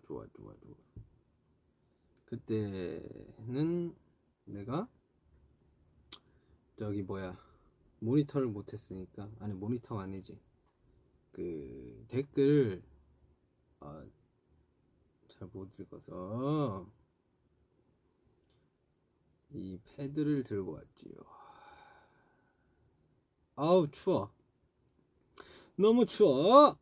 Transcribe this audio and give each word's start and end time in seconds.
좋아, 0.00 0.26
좋아, 0.34 0.54
좋아. 0.60 0.76
그때는 2.26 3.94
내가 4.44 4.88
저기 6.76 7.02
뭐야 7.02 7.36
모니터를 8.00 8.48
못했으니까 8.48 9.30
아니 9.40 9.54
모니터가 9.54 10.02
아니지 10.02 10.38
그 11.32 12.04
댓글 12.08 12.82
아, 13.80 14.04
잘 15.28 15.48
못 15.52 15.70
읽어서 15.78 16.86
이 19.50 19.78
패드를 19.84 20.44
들고 20.44 20.72
왔지요. 20.72 21.14
아우 23.56 23.88
추워. 23.90 24.30
너무 25.76 26.06
추워. 26.06 26.78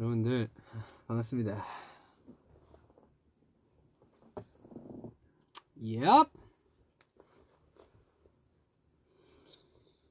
여러분들 0.00 0.48
반갑습니다. 1.06 1.62
얍. 5.78 6.30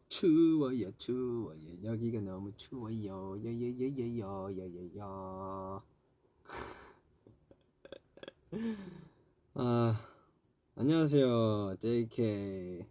추워요 0.10 0.92
추워요. 1.00 1.84
여기가 1.84 2.22
너무 2.22 2.56
추워요. 2.56 3.44
여여여여여여여여. 3.44 5.84
아 9.56 10.08
안녕하세요. 10.76 11.78
JK 11.80 12.86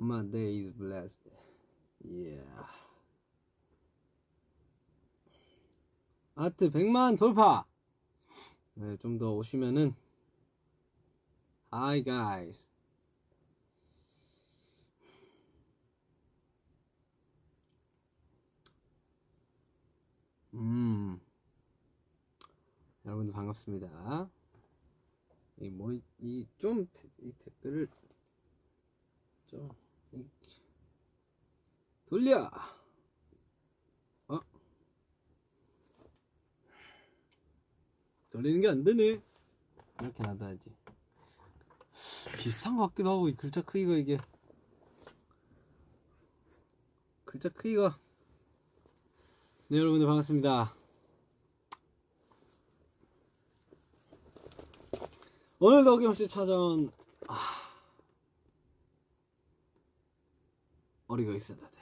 My 0.00 0.28
day 0.28 0.64
is 0.64 0.72
blessed. 0.76 1.30
Yeah 2.04 2.87
아트 6.38 6.70
100만 6.70 7.18
돌파 7.18 7.66
네, 8.74 8.96
좀 8.98 9.18
더 9.18 9.32
오시면은 9.34 9.92
Hi 11.72 12.04
guys 12.04 12.64
음, 20.54 21.20
여러분들 23.04 23.32
반갑습니다. 23.32 24.30
이 25.60 25.70
모니, 25.70 26.02
이좀 26.20 26.88
이 27.18 27.32
댓글을 27.32 27.88
좀 29.46 29.68
돌려. 32.06 32.50
어? 34.28 34.40
돌리는 38.38 38.60
게 38.60 38.68
안 38.68 38.84
되네. 38.84 39.20
이렇게 40.00 40.22
놔둬야지. 40.22 40.72
비슷한 42.38 42.76
것 42.76 42.86
같기도 42.88 43.10
하고 43.10 43.28
이 43.28 43.34
글자 43.34 43.60
크기가 43.62 43.96
이게 43.96 44.16
글자 47.24 47.48
크기가 47.48 47.98
네 49.66 49.78
여러분들 49.78 50.06
반갑습니다 50.06 50.72
오늘도 55.58 55.94
어김없이 55.94 56.28
찾아온 56.28 56.92
아... 57.26 57.34
있어 61.08 61.56
다들 61.56 61.78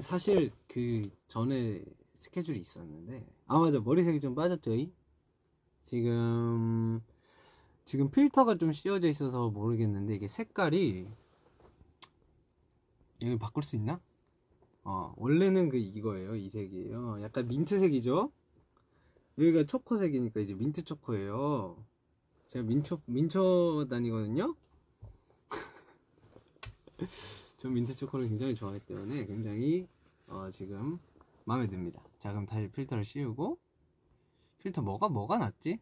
사실 0.00 0.50
그 0.66 1.02
전에 1.28 1.84
스케줄이 2.22 2.60
있었는데 2.60 3.26
아 3.46 3.58
맞아 3.58 3.80
머리색이 3.80 4.20
좀 4.20 4.34
빠졌죠 4.34 4.70
지금 5.82 7.00
지금 7.84 8.10
필터가 8.10 8.56
좀 8.56 8.72
씌워져 8.72 9.08
있어서 9.08 9.50
모르겠는데 9.50 10.14
이게 10.14 10.28
색깔이 10.28 11.08
여기 13.22 13.38
바꿀 13.38 13.64
수 13.64 13.76
있나? 13.76 14.00
어, 14.84 15.12
원래는 15.16 15.68
그 15.68 15.76
이거예요. 15.76 16.36
이 16.36 16.48
색이에요. 16.48 17.22
약간 17.22 17.46
민트색이죠? 17.46 18.32
여기가 19.38 19.64
초코색이니까 19.64 20.40
이제 20.40 20.54
민트 20.54 20.84
초코예요. 20.84 21.84
제가 22.50 22.64
민초, 22.64 23.00
민초 23.06 23.86
다니거든요? 23.88 24.54
저 27.58 27.68
민트 27.68 27.94
초코를 27.94 28.28
굉장히 28.28 28.54
좋아하기 28.54 28.86
때문에 28.86 29.26
굉장히, 29.26 29.86
어, 30.26 30.50
지금 30.50 30.98
마음에 31.44 31.68
듭니다. 31.68 32.02
자, 32.22 32.30
그럼 32.30 32.46
다시 32.46 32.68
필터를 32.68 33.04
씌우고, 33.04 33.58
필터 34.58 34.80
뭐가, 34.82 35.08
뭐가 35.08 35.38
낫지? 35.38 35.80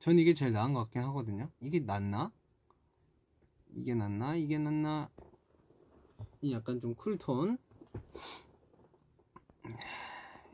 전 0.00 0.18
이게 0.18 0.34
제일 0.34 0.52
나은 0.52 0.72
것 0.72 0.80
같긴 0.84 1.02
하거든요. 1.04 1.52
이게 1.60 1.78
낫나? 1.78 2.32
이게 3.76 3.94
낫나? 3.94 4.34
이게 4.34 4.58
낫나? 4.58 5.08
이 6.40 6.52
약간 6.52 6.80
좀 6.80 6.96
쿨톤 6.96 7.58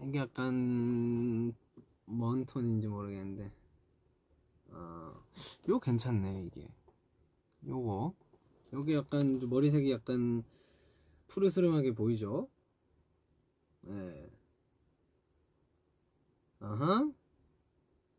이게 0.02 0.18
약간 0.18 1.54
뭔 2.04 2.44
톤인지 2.44 2.88
모르겠는데 2.88 3.50
어, 4.70 5.14
요 5.68 5.78
괜찮네 5.78 6.44
이게 6.44 6.68
요거 7.66 8.14
여기 8.74 8.94
약간 8.94 9.40
머리색이 9.48 9.90
약간 9.90 10.42
푸르스름하게 11.28 11.92
보이죠 11.94 12.48
네. 13.86 14.30
아하. 16.60 17.10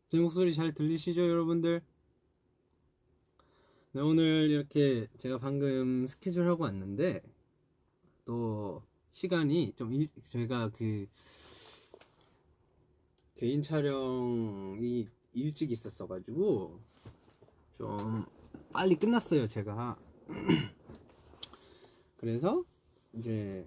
제 0.08 0.18
목소리 0.18 0.54
잘 0.54 0.72
들리시죠 0.72 1.20
여러분들? 1.28 1.82
네, 3.92 4.00
오늘 4.00 4.50
이렇게 4.50 5.08
제가 5.18 5.38
방금 5.38 6.06
스케줄 6.06 6.48
하고 6.48 6.64
왔는데 6.64 7.22
또 8.24 8.82
시간이 9.10 9.72
좀 9.74 9.92
일, 9.92 10.08
저희가 10.22 10.70
그 10.70 11.06
개인 13.34 13.62
촬영이 13.62 15.08
일찍 15.32 15.72
있었어가지고 15.72 16.80
좀 17.78 18.24
빨리 18.72 18.94
끝났어요 18.94 19.46
제가. 19.46 19.98
그래서 22.18 22.64
이제 23.12 23.66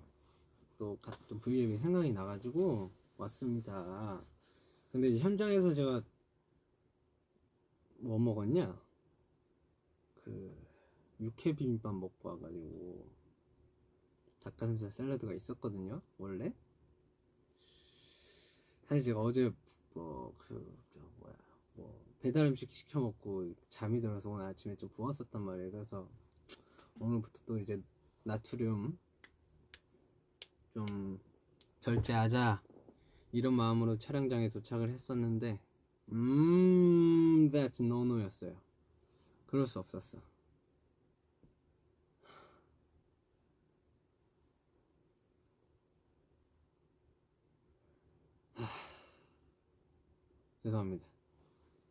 또 0.80 0.98
같은 1.02 1.40
브이앱이 1.42 1.78
생각이 1.78 2.14
나가지고 2.14 2.90
왔습니다. 3.18 4.24
근데 4.94 5.20
현장에서 5.20 5.74
제가 5.74 6.02
뭐 7.98 8.18
먹었냐? 8.18 8.82
그 10.24 10.58
육회 11.20 11.54
비빔밥 11.54 11.94
먹고 11.94 12.30
와가지고 12.30 13.10
닭가슴살 14.40 14.90
샐러드가 14.90 15.34
있었거든요 15.34 16.02
원래. 16.18 16.56
사실 18.86 19.04
제가 19.04 19.20
어제 19.20 19.52
뭐그 19.94 20.78
뭐야 21.18 21.36
뭐 21.74 22.02
배달 22.22 22.46
음식 22.46 22.72
시켜 22.72 23.02
먹고 23.02 23.54
잠이 23.68 24.00
들어서 24.00 24.30
오늘 24.30 24.46
아침에 24.46 24.78
좀 24.78 24.88
부었었단 24.92 25.42
말이에요. 25.42 25.72
그래서 25.72 26.10
오늘부터 26.98 27.40
또 27.46 27.60
이제 27.60 27.84
나트륨 28.24 28.98
좀 30.74 31.20
절제하자. 31.82 32.62
이런 33.32 33.54
마음으로 33.54 33.98
촬영장에 33.98 34.50
도착을 34.50 34.90
했었는데 34.90 35.60
음 36.12 37.52
that's 37.52 37.80
no 37.84 38.04
no였어요. 38.04 38.56
그럴 39.48 39.68
수 39.68 39.80
없었어. 39.80 40.20
죄송합니다. 50.64 51.06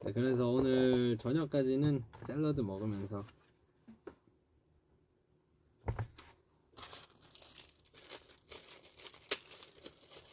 네, 0.05 0.13
그래서 0.13 0.49
오늘 0.49 1.17
저녁까지는 1.19 2.05
샐러드 2.27 2.61
먹으면서 2.61 3.27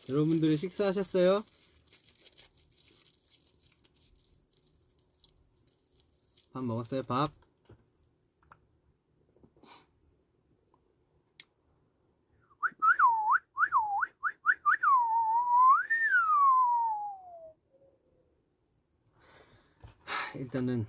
여러분들이 0.07 0.56
식사하셨어요? 0.56 1.44
밥 6.54 6.63
먹었어요? 6.63 7.02
밥? 7.04 7.31
일단은 20.36 20.86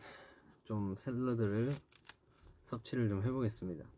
좀 0.64 0.94
샐러드를 0.96 1.74
섭취를 2.68 3.08
좀 3.08 3.22
해보겠습니다. 3.22 3.95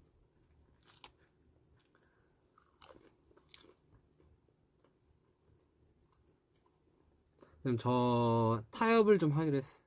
그럼 7.68 7.76
저 7.76 8.62
타협을 8.70 9.18
좀 9.18 9.30
하기로 9.30 9.58
했어. 9.58 9.78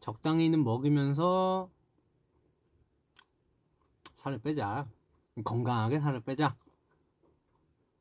적당히는 0.00 0.64
먹으면서 0.64 1.68
살을 4.14 4.38
빼자. 4.38 4.88
건강하게 5.44 6.00
살을 6.00 6.22
빼자. 6.22 6.56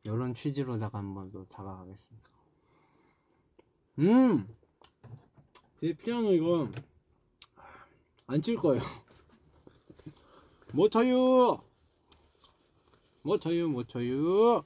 이런 0.04 0.34
취지로다가 0.34 1.00
한번 1.00 1.30
또 1.34 1.46
다가가겠습니다. 1.50 2.30
음! 4.00 4.56
제 5.82 5.92
피아노 5.92 6.32
이거 6.32 6.70
안 8.28 8.42
칠 8.42 8.56
거예요. 8.56 8.82
못 10.72 10.90
쳐요! 10.90 11.65
못 13.26 13.42
쳐요, 13.42 13.68
못 13.70 13.90
쳐요! 13.90 14.64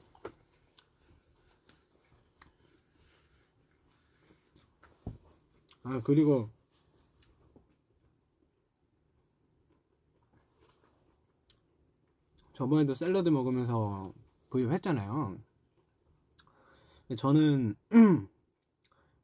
아, 5.82 6.02
그리고 6.04 6.50
저번에도 12.52 12.94
샐러드 12.94 13.30
먹으면서 13.30 14.12
브이앱 14.50 14.72
했잖아요. 14.72 15.38
저는 17.16 17.74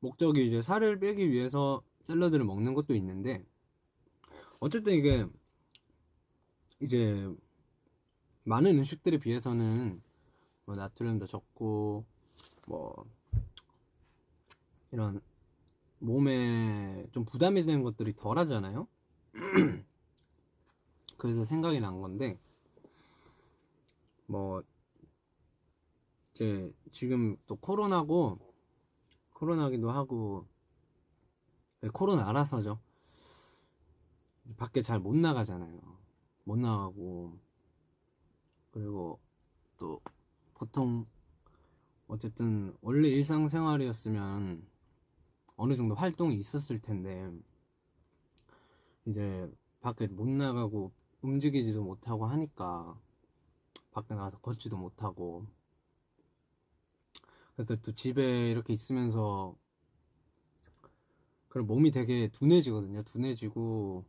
목적이 0.00 0.46
이제 0.46 0.62
살을 0.62 0.98
빼기 0.98 1.30
위해서 1.30 1.82
샐러드를 2.04 2.46
먹는 2.46 2.72
것도 2.72 2.94
있는데 2.94 3.44
어쨌든 4.60 4.94
이게 4.94 5.26
이제 6.80 7.30
많은 8.46 8.78
음식들에 8.78 9.18
비해서는 9.18 10.00
뭐 10.66 10.76
나트륨도 10.76 11.26
적고 11.26 12.04
뭐 12.68 13.04
이런 14.92 15.20
몸에 15.98 17.06
좀 17.10 17.24
부담이 17.24 17.64
되는 17.64 17.82
것들이 17.82 18.14
덜 18.14 18.38
하잖아요. 18.38 18.86
그래서 21.18 21.44
생각이 21.44 21.80
난 21.80 22.00
건데 22.00 22.38
뭐 24.26 24.62
이제 26.32 26.72
지금 26.92 27.36
또 27.46 27.56
코로나고 27.56 28.38
코로나기도 29.34 29.90
하고 29.90 30.46
네, 31.80 31.88
코로나라서죠. 31.88 32.78
밖에 34.56 34.82
잘 34.82 35.00
못 35.00 35.16
나가잖아요. 35.16 35.80
못 36.44 36.56
나가고 36.58 37.45
그리고 38.76 39.18
또 39.78 40.02
보통 40.52 41.06
어쨌든 42.08 42.76
원래 42.82 43.08
일상생활이었으면 43.08 44.66
어느 45.56 45.74
정도 45.76 45.94
활동이 45.94 46.36
있었을 46.36 46.82
텐데 46.82 47.32
이제 49.06 49.50
밖에 49.80 50.06
못 50.06 50.28
나가고 50.28 50.92
움직이지도 51.22 51.82
못하고 51.82 52.26
하니까 52.26 53.00
밖에 53.92 54.14
나가서 54.14 54.40
걷지도 54.40 54.76
못하고 54.76 55.46
그래서 57.54 57.76
또 57.76 57.94
집에 57.94 58.50
이렇게 58.50 58.74
있으면서 58.74 59.56
그럼 61.48 61.66
몸이 61.66 61.92
되게 61.92 62.28
둔해지거든요. 62.28 63.04
둔해지고 63.04 64.04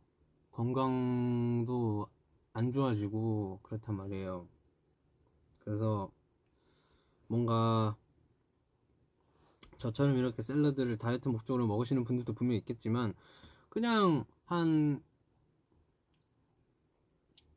건강도 0.50 2.06
안 2.52 2.70
좋아지고 2.70 3.60
그렇단 3.62 3.96
말이에요. 3.96 4.57
그래서 5.68 6.10
뭔가 7.26 7.94
저처럼 9.76 10.16
이렇게 10.16 10.40
샐러드를 10.40 10.96
다이어트 10.96 11.28
목적으로 11.28 11.66
먹으시는 11.66 12.04
분들도 12.04 12.32
분명히 12.32 12.56
있겠지만 12.60 13.12
그냥 13.68 14.24
한 14.46 15.04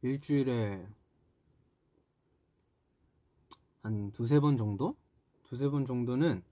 일주일에 0.01 0.85
한 3.81 4.11
두세 4.11 4.41
번 4.41 4.57
정도? 4.57 4.97
두세 5.43 5.69
번 5.69 5.85
정도는 5.85 6.43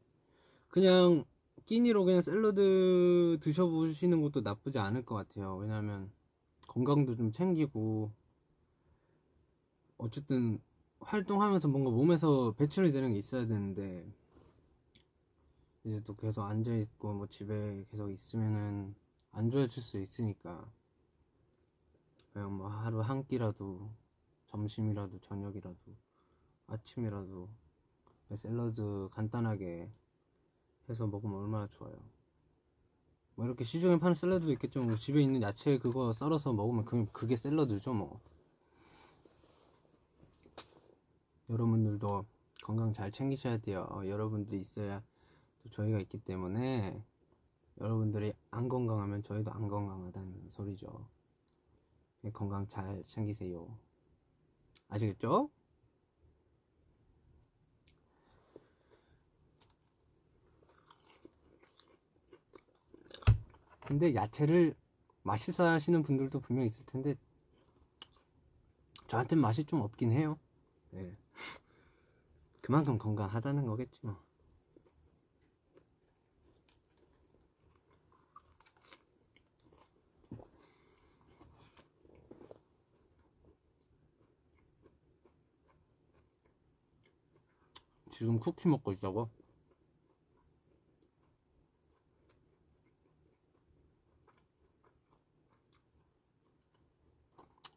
그냥 0.70 1.26
끼니로 1.66 2.06
그냥 2.06 2.22
샐러드 2.22 3.38
드셔보시는 3.42 4.22
것도 4.22 4.40
나쁘지 4.40 4.80
않을 4.80 5.04
것 5.04 5.16
같아요. 5.16 5.58
왜냐면 5.58 6.10
건강도 6.68 7.18
좀 7.18 7.34
챙기고 7.34 8.14
어쨌든 9.98 10.62
활동하면서 11.02 11.68
뭔가 11.68 11.90
몸에서 11.92 12.54
배출이 12.58 12.92
되는 12.92 13.12
게 13.12 13.18
있어야 13.18 13.46
되는데 13.46 14.06
이제 15.84 16.02
또 16.06 16.16
계속 16.16 16.44
앉아 16.44 16.76
있고 16.76 17.14
뭐 17.14 17.28
집에 17.28 17.86
계속 17.90 18.10
있으면은 18.12 18.96
안 19.32 19.50
좋아질 19.50 19.82
수 19.82 20.00
있으니까 20.00 20.70
그냥 22.34 22.58
뭐 22.58 22.68
하루 22.68 23.00
한 23.02 23.26
끼라도 23.26 23.90
점심이라도 24.48 25.20
저녁이라도 25.20 25.78
아침이라도 26.68 27.50
샐러드 28.36 29.10
간단하게 29.12 29.90
해서 30.90 31.08
먹으면 31.08 31.40
얼마나 31.40 31.68
좋아요. 31.68 31.96
뭐 33.36 33.46
이렇게 33.46 33.64
시중에 33.64 33.98
파는 34.00 34.16
샐러드도 34.16 34.52
있겠죠. 34.54 34.84
뭐 34.84 34.96
집에 34.96 35.22
있는 35.22 35.42
야채 35.42 35.78
그거 35.78 36.12
썰어서 36.14 36.54
먹으면 36.54 36.86
그, 36.86 37.06
그게 37.12 37.36
샐러드죠, 37.36 37.94
뭐. 37.94 38.20
여러분들도 41.50 42.26
건강 42.64 42.94
잘 42.94 43.12
챙기셔야 43.12 43.58
돼요. 43.58 43.88
여러분들이 44.06 44.60
있어야 44.62 45.02
또 45.60 45.70
저희가 45.70 46.00
있기 46.00 46.20
때문에 46.20 47.04
여러분들이 47.80 48.34
안 48.52 48.70
건강하면 48.70 49.24
저희도 49.24 49.52
안 49.52 49.68
건강하다는 49.68 50.50
소리죠. 50.52 51.08
건강 52.34 52.68
잘 52.68 53.04
챙기세요. 53.08 53.78
아시겠죠? 54.90 55.50
근데 63.82 64.14
야채를 64.14 64.76
맛있어 65.24 65.66
하시는 65.66 66.04
분들도 66.04 66.42
분명 66.42 66.66
있을 66.66 66.86
텐데 66.86 67.16
저한테는 69.08 69.42
맛이 69.42 69.66
좀 69.66 69.82
없긴 69.82 70.12
해요. 70.12 70.38
네. 70.92 71.18
그만큼 72.70 73.00
건강하다는 73.00 73.66
거겠지 73.66 74.00
뭐. 74.04 74.16
지금 88.12 88.40
쿠키 88.40 88.68
먹고 88.68 88.92
있다고? 88.92 89.32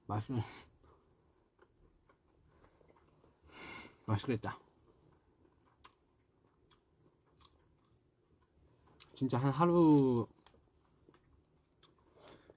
맛있 0.06 0.32
맛있겠다. 4.04 4.58
진짜 9.22 9.38
한 9.38 9.52
하루 9.52 10.26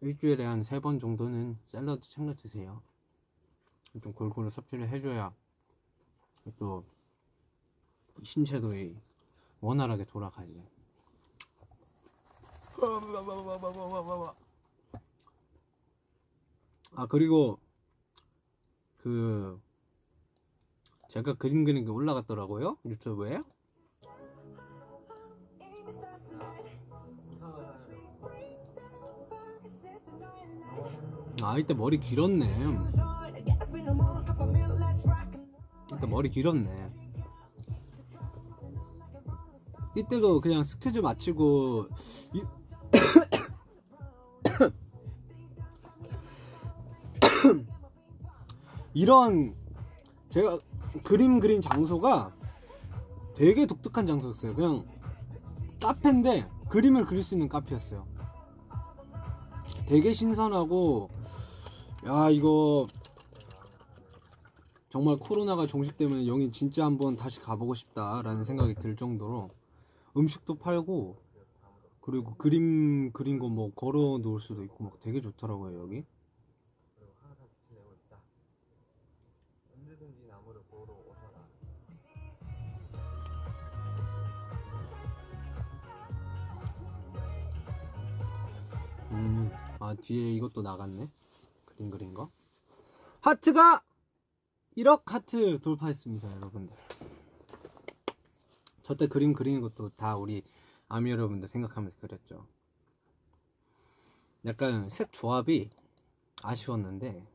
일주일에 0.02 0.44
한 0.46 0.62
세 0.64 0.80
번 0.80 0.98
정도는 1.00 1.60
샐러드 1.66 2.10
챙겨 2.10 2.34
드세요. 2.34 2.82
좀 4.02 4.12
골고루 4.14 4.50
섭취를 4.50 4.90
해줘야 4.90 5.32
또 6.58 6.84
신체도 8.24 8.74
원활하게 9.62 10.06
돌아가지. 10.06 10.64
아 16.96 17.06
그리고 17.06 17.60
그 18.98 19.62
제가 21.10 21.36
그림 21.36 21.64
그리는 21.64 21.86
게 21.86 21.92
올라갔더라고요 21.92 22.78
유튜브에 22.86 23.40
아 31.48 31.60
이때 31.60 31.76
머리 31.76 32.00
길었네 32.00 32.52
이때 35.94 36.08
머리 36.08 36.30
길었네 36.32 36.92
이때도 39.96 40.42
그냥 40.42 40.64
스케줄 40.64 41.04
마치고 41.04 41.86
이- 42.34 42.42
이런 48.96 49.54
제가 50.30 50.58
그림 51.04 51.40
그린 51.40 51.62
장소가 51.62 52.34
되게 53.36 53.68
독특한 53.68 54.08
장소였어요. 54.08 54.56
그냥 54.56 54.84
카페인데 55.80 56.48
그림을 56.70 57.06
그릴 57.06 57.22
수 57.22 57.36
있는 57.36 57.48
카페였어요. 57.48 58.08
되게 59.86 60.14
신선하고 60.14 61.10
야 62.06 62.30
이거 62.30 62.88
정말 64.90 65.18
코로나가 65.18 65.66
종식되면 65.68 66.28
여기 66.28 66.52
진짜 66.52 66.86
한번 66.86 67.16
다시 67.16 67.40
가보고 67.40 67.74
싶다라는 67.76 68.44
생각이 68.44 68.76
들 68.76 68.96
정도로 68.96 69.50
음식도 70.16 70.56
팔고 70.56 71.18
그리고 72.02 72.36
그림 72.36 73.12
그린 73.12 73.40
거 73.40 73.48
뭐 73.50 73.72
걸어 73.74 74.20
놓을 74.20 74.40
수도 74.42 74.64
있고 74.64 74.84
막 74.86 75.00
되게 75.00 75.20
좋더라고요 75.22 75.80
여기. 75.82 76.04
음, 89.12 89.50
아 89.80 89.94
뒤에 90.02 90.32
이것도 90.34 90.62
나갔네. 90.62 91.10
그림 91.76 91.90
그린 91.90 92.14
거. 92.14 92.32
하트가 93.22 93.84
1억 94.78 95.08
하트 95.08 95.60
돌파했습니다, 95.60 96.32
여러분들. 96.36 96.76
저 98.84 98.94
때 98.96 99.08
그림 99.08 99.34
그리는 99.34 99.62
것도 99.62 99.90
다 99.96 100.16
우리 100.16 100.44
아미 100.88 101.10
여러분들 101.12 101.48
생각하면서 101.48 102.00
그렸죠. 102.00 102.46
약간 104.46 104.90
색 104.90 105.12
조합이 105.12 105.72
아쉬웠는데 106.44 107.26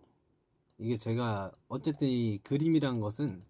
이게 0.79 0.97
제가 0.97 1.51
어쨌든 1.69 2.07
이 2.09 2.39
그림이란 2.45 3.01
것은 3.01 3.43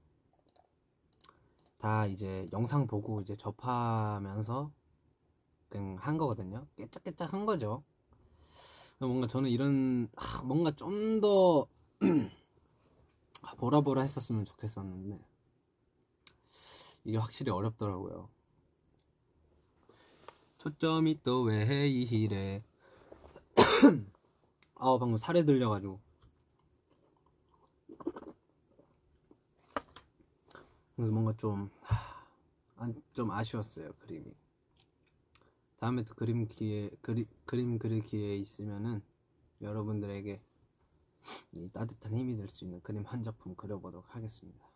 다 1.78 2.06
이제 2.06 2.46
영상 2.52 2.86
보고 2.86 3.20
이제 3.20 3.36
접하면서 3.36 4.72
그냥 5.68 5.96
한 6.00 6.16
거거든요. 6.16 6.66
깨짝깨짝 6.76 7.32
한 7.34 7.44
거죠. 7.44 7.84
뭔가 9.00 9.26
저는 9.26 9.50
이런 9.50 10.08
아, 10.16 10.42
뭔가 10.42 10.70
좀 10.72 11.20
더 11.20 11.66
보라보라 13.58 14.02
했었으면 14.02 14.44
좋겠었는데 14.46 15.18
이게 17.04 17.18
확실히 17.18 17.50
어렵더라고요. 17.52 18.28
초점이 20.58 21.22
또 21.22 21.42
왜 21.44 21.88
이래? 21.88 22.62
아 24.76 24.96
방금 24.98 25.16
살에 25.16 25.44
들려가지고 25.44 26.00
그래서 30.96 31.12
뭔가 31.12 31.32
좀, 31.38 31.70
좀 33.12 33.30
아쉬웠어요 33.30 33.92
그림이. 34.00 34.34
다음에 35.80 36.04
또 36.04 36.14
그림 36.14 36.46
기회 36.46 36.90
그리, 37.00 37.26
그림 37.46 37.78
그릴 37.78 38.02
기회 38.02 38.36
있으면은 38.36 39.02
여러분들에게 39.62 40.40
이 41.52 41.68
따뜻한 41.72 42.14
힘이 42.14 42.36
될 42.36 42.48
수 42.50 42.64
있는 42.64 42.80
그림 42.82 43.04
한 43.04 43.22
작품 43.22 43.54
그려보도록 43.56 44.14
하겠습니다. 44.14 44.68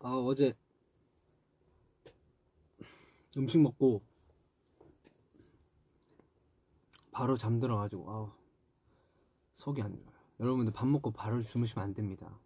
아 0.00 0.08
어제 0.08 0.54
음식 3.36 3.58
먹고 3.60 4.02
바로 7.12 7.36
잠들어가지고 7.36 8.10
아우 8.10 8.41
속이 9.62 9.80
안 9.80 9.94
좋아요. 9.96 10.12
여러분들 10.40 10.72
밥 10.72 10.88
먹고 10.88 11.12
바로 11.12 11.40
주무시면 11.44 11.84
안 11.84 11.94
됩니다. 11.94 12.36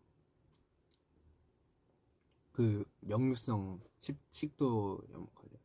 그 2.52 2.85
역류성 3.08 3.80
식, 4.00 4.18
식도 4.30 5.00
염 5.12 5.26
걸려. 5.35 5.56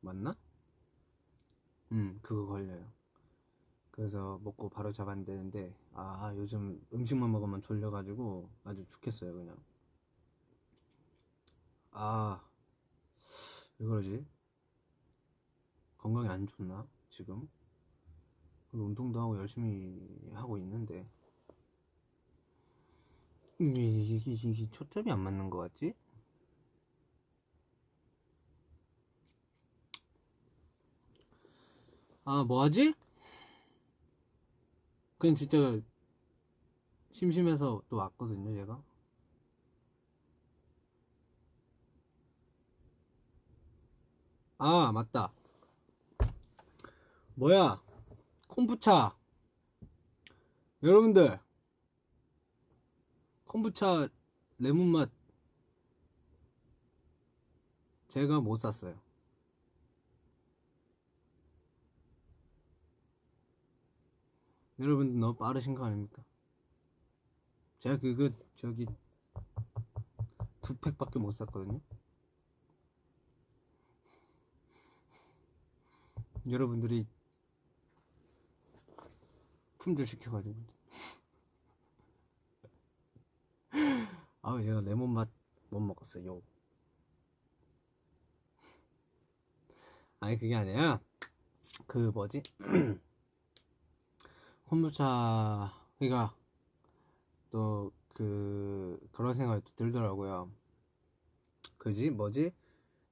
맞나? 0.00 0.34
음 1.92 2.18
그거 2.22 2.46
걸려요. 2.46 2.92
그래서 3.90 4.38
먹고 4.44 4.68
바로 4.68 4.92
안 5.12 5.24
되는데 5.24 5.74
아 5.94 6.32
요즘 6.36 6.80
음식만 6.92 7.30
먹으면 7.32 7.62
졸려가지고 7.62 8.48
아주 8.64 8.84
죽겠어요 8.90 9.34
그냥. 9.34 9.56
아 11.92 12.40
왜 13.78 13.86
그러지? 13.86 14.24
건강이 15.98 16.28
안 16.28 16.46
좋나 16.46 16.86
지금? 17.10 17.48
운동도 18.72 19.20
하고 19.20 19.38
열심히 19.38 20.30
하고 20.34 20.58
있는데 20.58 21.06
이게, 23.58 23.82
이게, 23.82 24.68
초점이 24.70 25.10
안 25.10 25.20
맞는 25.20 25.48
것 25.48 25.58
같지? 25.58 25.94
아 32.24 32.42
뭐하지? 32.44 32.94
그냥 35.18 35.34
진짜 35.34 35.80
심심해서 37.12 37.82
또 37.88 37.96
왔거든요 37.96 38.54
제가 38.54 38.82
아 44.58 44.90
맞다 44.92 45.32
뭐야 47.34 47.85
콤부차 48.56 49.14
여러분들 50.82 51.38
콤부차 53.44 54.08
레몬 54.58 54.88
맛 54.92 55.10
제가 58.08 58.40
못 58.40 58.56
샀어요. 58.56 58.98
여러분 64.78 65.20
너무 65.20 65.36
빠르신 65.36 65.74
거 65.74 65.84
아닙니까? 65.84 66.24
제가 67.80 67.98
그거 67.98 68.30
저기 68.56 68.86
두 70.62 70.74
팩밖에 70.78 71.18
못 71.18 71.30
샀거든요. 71.32 71.78
여러분들이 76.48 77.06
품절 79.86 80.04
시켜가지고. 80.04 80.56
아우 84.42 84.60
제가 84.60 84.80
레몬 84.80 85.10
맛 85.10 85.30
못 85.70 85.78
먹었어요. 85.80 86.42
아니 90.18 90.38
그게 90.38 90.56
아니라 90.56 91.00
그 91.86 91.98
뭐지? 91.98 92.42
콤부차가 94.66 96.34
또그 97.52 99.08
그런 99.12 99.34
생각이 99.34 99.62
또 99.64 99.72
들더라고요. 99.76 100.50
그지? 101.78 102.10
뭐지? 102.10 102.52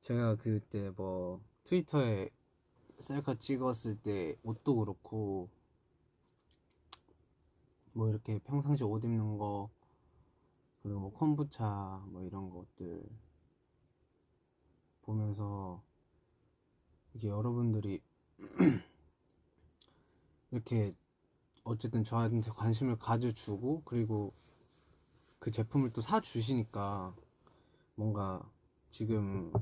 제가 0.00 0.36
그때 0.36 0.90
뭐 0.90 1.40
트위터에 1.62 2.30
셀카 2.98 3.36
찍었을 3.38 4.00
때 4.00 4.36
옷도 4.42 4.74
그렇고 4.76 5.48
뭐 7.94 8.08
이렇게 8.08 8.38
평상시 8.40 8.84
옷 8.84 9.04
입는 9.04 9.38
거 9.38 9.70
그리고 10.82 11.00
뭐 11.00 11.12
콤부차 11.12 12.04
뭐 12.08 12.22
이런 12.22 12.50
것들 12.50 13.02
보면서 15.02 15.82
이게 17.14 17.28
여러분들이 17.28 18.02
이렇게 20.50 20.94
어쨌든 21.62 22.04
저한테 22.04 22.50
관심을 22.50 22.98
가져주고 22.98 23.82
그리고 23.84 24.34
그 25.38 25.50
제품을 25.50 25.92
또 25.92 26.00
사주시니까 26.00 27.14
뭔가 27.94 28.42
지금 28.90 29.52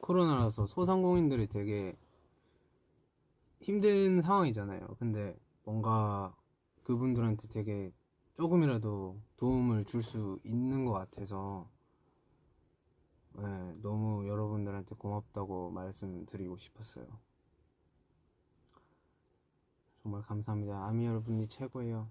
코로나라서 0.00 0.66
소상공인들이 0.66 1.46
되게 1.46 1.96
힘든 3.60 4.22
상황이잖아요. 4.22 4.96
근데 4.98 5.36
뭔가 5.64 6.34
그분들한테 6.84 7.48
되게 7.48 7.92
조금이라도 8.36 9.20
도움을 9.36 9.84
줄 9.86 10.02
수 10.02 10.38
있는 10.44 10.84
것 10.84 10.92
같아서 10.92 11.68
네, 13.32 13.42
너무 13.82 14.28
여러분들한테 14.28 14.94
고맙다고 14.94 15.70
말씀드리고 15.70 16.56
싶었어요. 16.58 17.06
정말 20.02 20.22
감사합니다. 20.22 20.84
아미 20.88 21.06
여러분이 21.06 21.46
최고예요. 21.48 22.08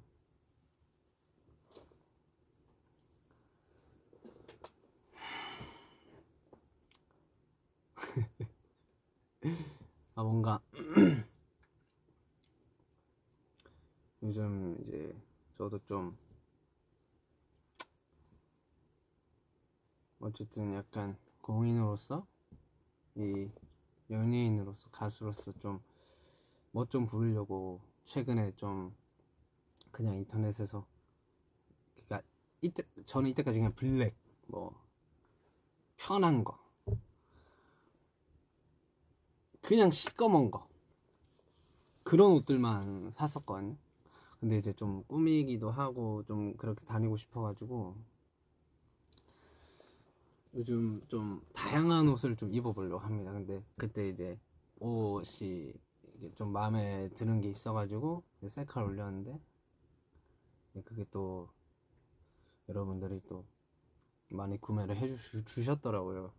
아 10.15 10.23
뭔가 10.23 10.59
요즘 14.23 14.77
이제 14.81 15.15
저도 15.57 15.79
좀 15.85 16.17
어쨌든 20.19 20.73
약간 20.73 21.17
공인으로서 21.41 22.27
이 23.15 23.49
연예인으로서 24.09 24.89
가수로서 24.91 25.51
좀 25.59 25.81
뭐 26.71 26.85
좀 26.85 27.07
부르려고 27.07 27.81
최근에 28.05 28.51
좀 28.55 28.95
그냥 29.91 30.15
인터넷에서 30.17 30.85
그러니까 31.95 32.21
이때 32.61 32.83
저는 33.05 33.29
이때까지 33.31 33.57
그냥 33.59 33.73
블랙 33.75 34.15
뭐 34.47 34.79
편한 35.97 36.43
거 36.43 36.59
그냥 39.61 39.91
시꺼먼 39.91 40.51
거 40.51 40.67
그런 42.03 42.31
옷들만 42.31 43.11
샀었거든요. 43.11 43.77
근데 44.39 44.57
이제 44.57 44.71
좀 44.73 45.03
꾸미기도 45.03 45.69
하고 45.69 46.23
좀 46.23 46.55
그렇게 46.55 46.85
다니고 46.85 47.17
싶어가지고 47.17 47.97
요즘 50.55 51.01
좀 51.07 51.41
다양한 51.53 52.07
옷을 52.09 52.35
좀 52.35 52.53
입어보려고 52.53 52.99
합니다. 52.99 53.31
근데 53.31 53.63
그때 53.77 54.09
이제 54.09 54.39
옷이 54.79 55.73
좀 56.35 56.51
마음에 56.51 57.09
드는 57.09 57.41
게 57.41 57.49
있어가지고 57.49 58.23
셀카를 58.47 58.89
올렸는데 58.89 59.39
그게 60.85 61.05
또 61.11 61.49
여러분들이 62.69 63.21
또 63.27 63.45
많이 64.29 64.59
구매를 64.59 64.95
해주셨더라고요. 64.95 66.33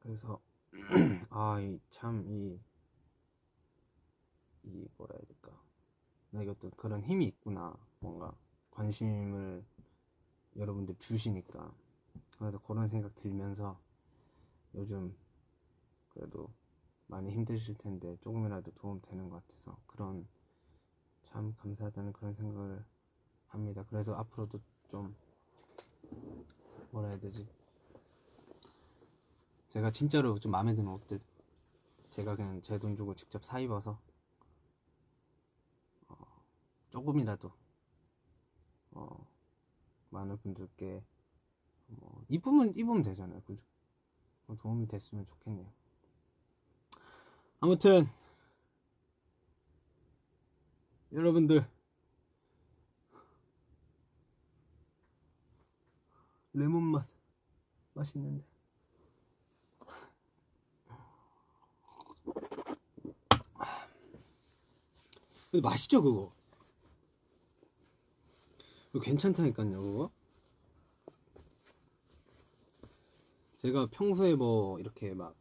그래서 0.00 0.40
아, 1.30 1.60
이 1.60 1.78
참, 1.90 2.24
이, 2.26 2.58
이, 4.64 4.88
뭐라 4.96 5.14
해야 5.16 5.26
될 5.26 5.35
까. 6.36 6.42
나 6.42 6.42
이것도 6.42 6.70
그런 6.76 7.02
힘이 7.02 7.26
있구나. 7.26 7.76
뭔가 8.00 8.32
관심을 8.70 9.64
여러분들 10.56 10.96
주시니까. 10.98 11.72
그래서 12.38 12.58
그런 12.58 12.88
생각 12.88 13.14
들면서 13.14 13.78
요즘 14.74 15.16
그래도 16.10 16.50
많이 17.06 17.30
힘드실 17.30 17.74
텐데 17.76 18.16
조금이라도 18.20 18.72
도움 18.72 19.00
되는 19.00 19.28
것 19.30 19.46
같아서 19.46 19.76
그런 19.86 20.26
참 21.22 21.54
감사하다는 21.58 22.12
그런 22.12 22.34
생각을 22.34 22.84
합니다. 23.48 23.84
그래서 23.88 24.14
앞으로도 24.14 24.60
좀 24.88 25.14
뭐라 26.90 27.08
해야 27.08 27.18
되지? 27.20 27.48
제가 29.70 29.90
진짜로 29.90 30.38
좀 30.38 30.52
마음에 30.52 30.74
드는 30.74 30.90
옷들 30.90 31.20
제가 32.10 32.36
그냥 32.36 32.62
제 32.62 32.78
돈 32.78 32.96
주고 32.96 33.14
직접 33.14 33.44
사 33.44 33.58
입어서 33.60 33.90
어, 33.92 34.05
조금이라도 36.90 37.52
어, 38.92 39.26
많은 40.10 40.38
분들께 40.38 41.02
뭐 41.88 42.24
입으면 42.28 42.74
입으면 42.76 43.02
되잖아요, 43.02 43.40
그죠? 43.42 43.62
뭐 44.46 44.56
도움이 44.56 44.86
됐으면 44.88 45.26
좋겠네요. 45.26 45.70
아무튼 47.60 48.06
여러분들 51.12 51.66
레몬 56.52 56.82
맛 56.84 57.06
맛있는데. 57.94 58.44
맛있죠 65.62 66.02
그거 66.02 66.35
그거 68.96 69.04
괜찮다니까요 69.04 69.82
그거? 69.82 70.10
제가 73.58 73.88
평소에 73.90 74.34
뭐 74.34 74.78
이렇게 74.80 75.12
막 75.12 75.34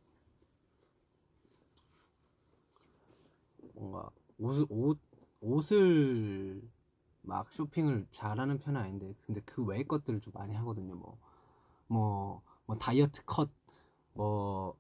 뭔가 3.73 4.09
옷, 4.37 4.67
옷, 4.69 4.99
옷을 5.39 6.61
막 7.21 7.49
쇼핑을 7.53 8.07
잘하는 8.11 8.59
편은 8.59 8.81
아닌데 8.81 9.13
근데 9.25 9.41
그 9.45 9.63
외의 9.63 9.87
것들을 9.87 10.19
좀 10.19 10.33
많이 10.33 10.53
하거든요 10.55 10.95
뭐. 10.95 11.17
뭐, 11.87 12.41
뭐 12.65 12.77
다이어트 12.77 13.23
컷, 13.25 13.49
뭐, 14.13 14.75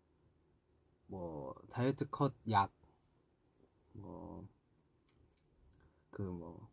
뭐, 1.07 1.53
다이어트 1.69 2.09
컷 2.09 2.33
약, 2.49 2.73
뭐, 3.93 4.47
그 6.09 6.23
뭐, 6.23 6.67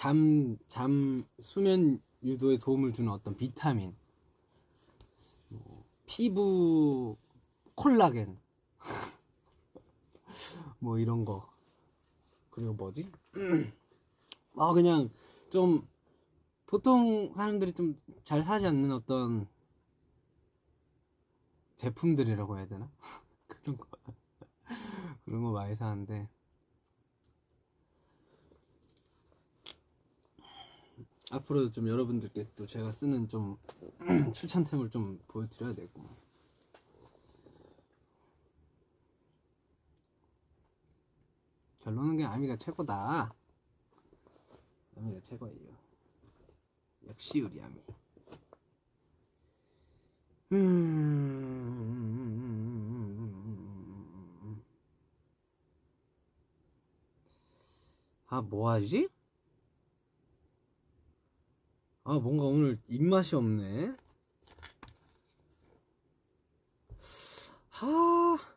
잠, 0.00 0.56
잠, 0.66 1.26
수면 1.40 2.00
유도에 2.22 2.56
도움을 2.56 2.94
주는 2.94 3.12
어떤 3.12 3.36
비타민, 3.36 3.94
뭐, 5.50 5.84
피부 6.06 7.18
콜라겐, 7.74 8.38
뭐 10.78 10.98
이런 10.98 11.26
거. 11.26 11.52
그리고 12.48 12.72
뭐지? 12.72 13.12
아, 14.56 14.72
그냥 14.72 15.10
좀, 15.50 15.86
보통 16.66 17.34
사람들이 17.34 17.74
좀 17.74 18.00
잘 18.24 18.42
사지 18.42 18.66
않는 18.66 18.92
어떤 18.92 19.46
제품들이라고 21.76 22.56
해야 22.56 22.66
되나? 22.66 22.90
그런 23.46 23.76
거. 23.76 23.86
그런 25.26 25.42
거 25.42 25.52
많이 25.52 25.76
사는데. 25.76 26.30
앞으로도 31.30 31.70
좀 31.70 31.86
여러분들께 31.88 32.48
또 32.56 32.66
제가 32.66 32.90
쓰는 32.90 33.28
좀 33.28 33.56
출찬템을 34.34 34.90
좀 34.90 35.18
보여드려야 35.28 35.74
되고. 35.74 36.04
결론은 41.80 42.16
그냥 42.16 42.32
아미가 42.32 42.56
최고다. 42.56 43.32
아미가 44.96 45.20
최고예요. 45.22 45.78
역시 47.06 47.40
우리 47.40 47.60
아미. 47.62 47.80
음. 50.52 51.00
아, 58.26 58.40
뭐 58.42 58.70
하지? 58.70 59.08
아, 62.10 62.14
뭔가 62.14 62.42
오늘 62.42 62.76
입맛이 62.88 63.36
없네. 63.36 63.94
하. 67.68 68.49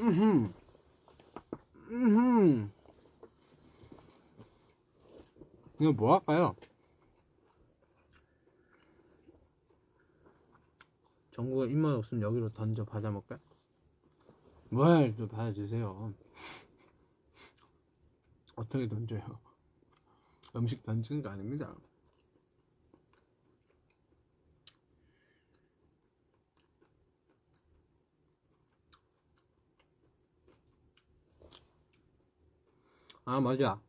음흠. 0.00 0.52
음흠. 1.90 2.70
이거 5.78 5.92
뭐 5.92 6.14
할까요? 6.14 6.56
정구가 11.32 11.66
입맛 11.66 11.96
없으면 11.96 12.22
여기로 12.22 12.50
던져 12.50 12.84
받아 12.84 13.10
먹을까? 13.10 13.38
뭘, 14.70 15.14
좀 15.16 15.28
받아주세요. 15.28 16.14
어떻게 18.56 18.88
던져요? 18.88 19.38
음식 20.56 20.82
던지는 20.82 21.22
거 21.22 21.30
아닙니다. 21.30 21.74
아 33.30 33.40
맞아 33.40 33.80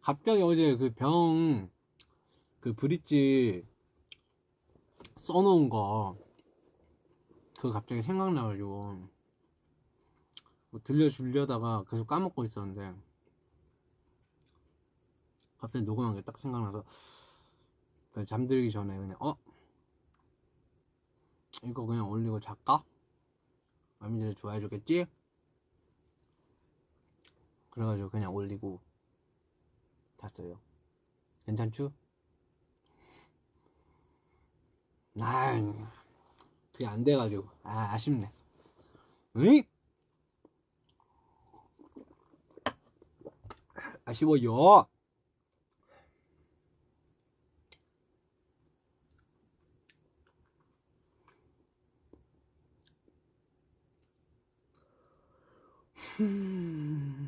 갑자기 0.00 0.42
어제 0.42 0.76
그병그 0.76 1.68
브릿지 2.76 3.64
써놓은 5.18 5.68
거 5.68 6.18
그거 7.56 7.70
갑자기 7.70 8.02
생각나가지고 8.02 9.08
뭐 10.70 10.80
들려주려다가 10.82 11.84
계속 11.88 12.08
까먹고 12.08 12.44
있었는데 12.44 12.92
갑자기 15.58 15.84
녹음한 15.84 16.16
게 16.16 16.22
딱 16.22 16.36
생각나서 16.40 16.82
잠들기 18.26 18.72
전에 18.72 18.98
그냥 18.98 19.16
어? 19.20 19.36
이거 21.62 21.86
그냥 21.86 22.10
올리고 22.10 22.40
잘까? 22.40 22.82
아미들 24.00 24.34
좋아해 24.34 24.58
주겠지? 24.58 25.06
그래가지고 27.72 28.10
그냥 28.10 28.34
올리고 28.34 28.80
잤어요 30.18 30.60
괜찮죠? 31.46 31.90
아 35.18 35.58
그게 36.72 36.86
안 36.86 37.02
돼가지고 37.02 37.48
아 37.62 37.92
아쉽네 37.92 38.30
으이? 39.36 39.64
아쉬워요 44.04 44.86
음. 56.20 57.21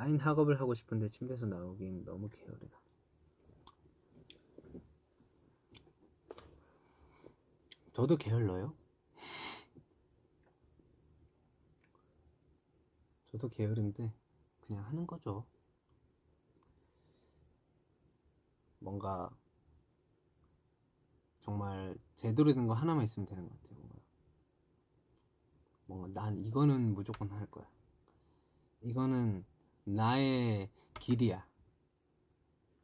사인 0.00 0.18
학업을 0.18 0.58
하고 0.58 0.72
싶은데 0.72 1.10
침대에서 1.10 1.44
나오긴 1.44 2.06
너무 2.06 2.30
게으르다. 2.30 2.80
저도 7.92 8.16
게을러요. 8.16 8.74
저도 13.26 13.50
게으른데 13.50 14.10
그냥 14.62 14.86
하는 14.86 15.06
거죠. 15.06 15.44
뭔가 18.78 19.28
정말 21.42 21.94
제대로 22.16 22.54
된 22.54 22.66
거 22.66 22.72
하나만 22.72 23.04
있으면 23.04 23.26
되는 23.26 23.46
것 23.46 23.50
같아요. 23.60 23.78
뭔가. 23.80 24.00
뭔가 25.84 26.20
난 26.22 26.38
이거는 26.38 26.94
무조건 26.94 27.30
할 27.32 27.46
거야. 27.50 27.68
이거는 28.80 29.44
나의 29.84 30.70
길이야. 30.98 31.46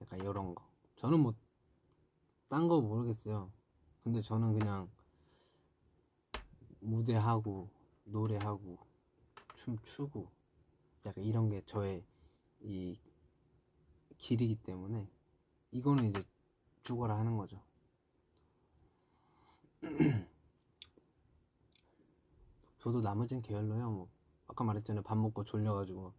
약간 0.02 0.20
이런 0.20 0.54
거. 0.54 0.66
저는 0.96 1.20
뭐 1.20 1.35
딴 2.48 2.68
거 2.68 2.80
모르겠어요. 2.80 3.50
근데 4.04 4.22
저는 4.22 4.56
그냥 4.59 4.88
무대하고 6.80 7.68
노래하고 8.04 8.78
춤추고 9.56 10.30
약간 11.06 11.24
이런 11.24 11.48
게 11.48 11.61
저의 11.66 12.04
이 12.61 12.96
길이기 14.18 14.54
때문에 14.62 15.09
이거는 15.72 16.11
이제 16.11 16.22
죽어라 16.85 17.18
하는 17.18 17.37
거죠. 17.37 17.61
저도 22.78 23.00
나머진 23.00 23.42
게을러요. 23.42 23.90
뭐 23.90 24.09
아까 24.46 24.62
말했잖아요. 24.62 25.02
밥 25.02 25.16
먹고 25.18 25.42
졸려가지고 25.42 26.12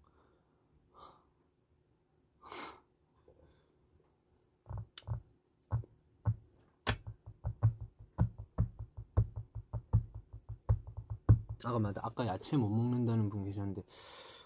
아까 11.67 11.79
맞다. 11.79 12.01
아까 12.03 12.25
야채 12.27 12.55
못 12.55 12.69
먹는다는 12.69 13.29
분 13.29 13.43
계셨는데 13.43 13.83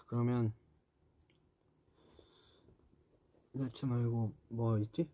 그러면 0.06 0.52
야채 3.58 3.86
말고 3.86 4.32
뭐 4.48 4.78
있지? 4.78 5.08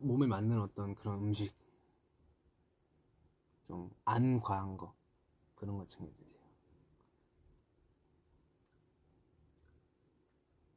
몸에 0.00 0.26
맞는 0.26 0.60
어떤 0.60 0.94
그런 0.94 1.18
음식 1.18 1.52
좀 3.66 3.90
안 4.04 4.38
과한 4.40 4.76
거 4.76 4.94
그런 5.54 5.78
거 5.78 5.86
챙겨 5.88 6.12
드세요. 6.18 6.40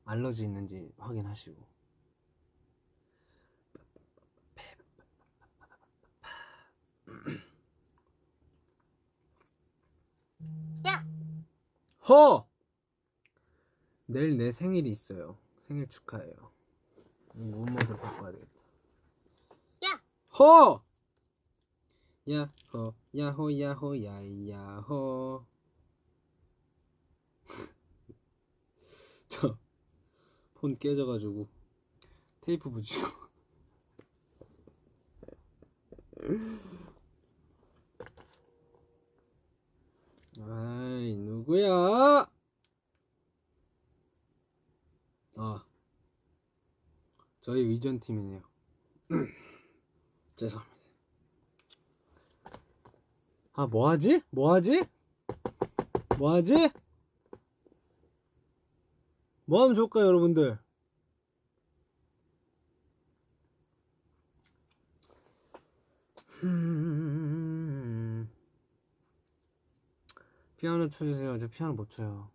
알러지 0.06 0.44
있는지 0.44 0.94
확인하시고 0.98 1.73
야! 10.86 11.06
허! 12.10 12.48
내일 14.06 14.38
내 14.38 14.52
생일이 14.52 14.89
있어요. 14.89 15.38
생일 15.68 15.88
축하해요. 15.88 16.52
무모를 17.34 17.88
바꿔야 17.98 18.32
되겠다. 18.32 18.52
야! 19.86 20.02
허! 20.39 20.84
야호, 22.30 22.94
야호, 23.18 23.60
야호, 23.60 24.04
야 24.06 24.22
야호. 24.50 25.46
저, 29.28 29.58
폰 30.54 30.78
깨져가지고, 30.78 31.50
테이프 32.42 32.70
붙이고. 32.70 33.24
아이, 40.41 41.15
누구야? 41.17 42.28
아, 45.36 45.63
저희 47.41 47.62
의전팀이네요. 47.62 48.41
죄송합니다. 50.38 50.74
아, 53.54 53.67
뭐하지? 53.67 54.24
뭐하지? 54.32 54.84
뭐하지? 56.17 56.72
뭐하면 59.46 59.76
좋을까요, 59.76 60.08
여러분들? 60.08 60.58
음... 66.43 67.12
피아노 70.63 70.88
쳐주세요. 70.88 71.38
저 71.39 71.47
피아노 71.49 71.73
못 71.73 71.89
쳐요. 71.89 72.32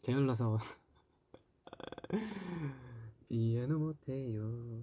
게을러서. 0.00 0.58
피아노 3.28 3.78
못해요. 3.78 4.82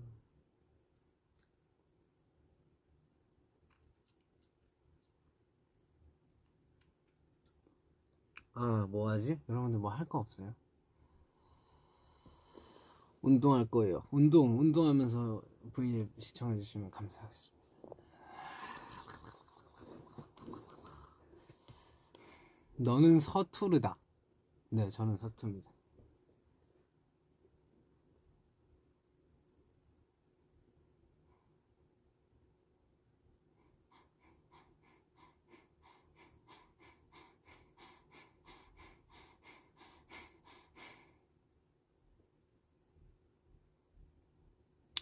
아, 8.53 8.85
뭐 8.89 9.09
하지? 9.09 9.39
여러분들 9.49 9.79
뭐 9.79 9.91
할 9.91 10.07
거 10.07 10.19
없어요? 10.19 10.53
운동할 13.21 13.65
거예요. 13.67 14.03
운동, 14.11 14.57
운동하면서 14.59 15.41
브이앱 15.73 16.09
시청해주시면 16.19 16.91
감사하겠습니다. 16.91 17.54
너는 22.77 23.19
서투르다. 23.19 23.95
네, 24.69 24.89
저는 24.89 25.17
서투입니다. 25.17 25.71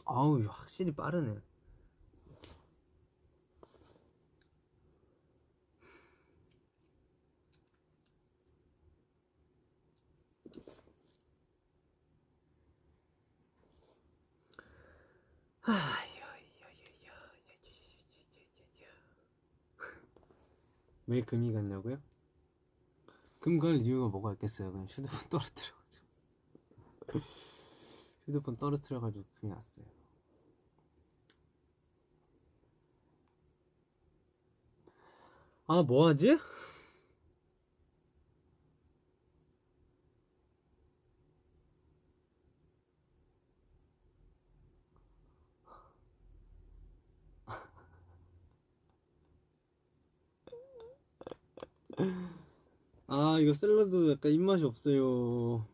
아우, 0.05 0.43
확실히 0.47 0.93
빠르네. 0.93 1.41
왜 21.07 21.21
금이 21.21 21.53
갔냐고요? 21.53 21.97
금 23.39 23.59
갈 23.59 23.75
이유가 23.77 24.07
뭐가 24.07 24.33
있겠어요? 24.33 24.71
그냥 24.71 24.87
휴대폰 24.89 25.19
떨어뜨려가지고 25.29 26.05
휴대폰 28.25 28.57
떨어뜨려가지고 28.57 29.25
금이 29.35 29.51
났어요. 29.53 29.85
아 35.67 35.81
뭐하지? 35.83 36.37
아 53.07 53.37
이거 53.39 53.53
샐러드 53.53 54.11
약간 54.11 54.31
입맛이 54.31 54.63
없어요. 54.63 55.65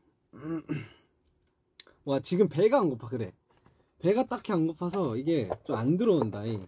와 2.05 2.19
지금 2.19 2.47
배가 2.49 2.79
안 2.79 2.89
고파 2.89 3.07
그래. 3.07 3.33
배가 3.99 4.25
딱히 4.25 4.51
안 4.53 4.67
고파서 4.67 5.15
이게 5.17 5.49
좀 5.65 5.75
안 5.75 5.97
들어온다 5.97 6.45
이. 6.45 6.59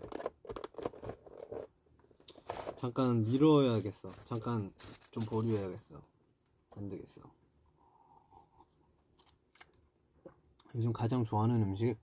잠깐 2.77 3.23
미뤄야겠어. 3.23 4.11
잠깐 4.25 4.73
좀 5.11 5.23
보류해야겠어. 5.23 6.01
안 6.71 6.89
되겠어. 6.89 7.21
요즘 10.75 10.93
가장 10.93 11.23
좋아하는 11.23 11.61
음식? 11.61 11.95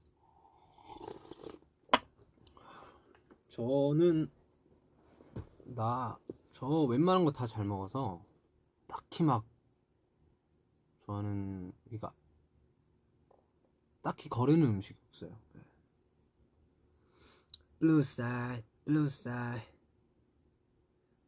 저는 3.51 4.31
나 5.65 6.17
저 6.59 6.67
웬만한 6.67 7.25
거 7.25 7.31
다 7.31 7.47
잘 7.47 7.65
먹어서 7.65 8.21
딱히 8.89 9.23
막 9.23 9.45
좋아하는 11.05 11.73
그러니까 11.85 12.13
딱히 14.03 14.29
거르는 14.29 14.67
음식이 14.67 14.99
없어요. 15.09 15.39
네. 15.55 15.61
Blue 17.79 18.01
side, 18.01 18.65
blue 18.85 19.07
side, 19.07 19.69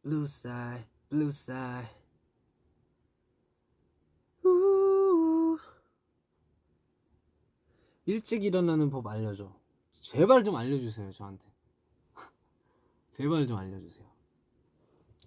blue 0.03 0.25
side, 0.25 0.85
blue 1.09 1.29
side. 1.29 1.95
우. 4.43 5.57
일찍 8.05 8.43
일어나는 8.43 8.89
법 8.89 9.07
알려줘. 9.07 9.49
제발 10.01 10.43
좀 10.43 10.57
알려주세요 10.57 11.13
저한테. 11.13 11.45
제발 13.15 13.47
좀 13.47 13.55
알려주세요. 13.57 14.10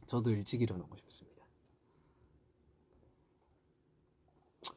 저도 0.07 0.31
일찍 0.31 0.63
일어나고 0.63 0.97
싶습니다. 0.97 1.45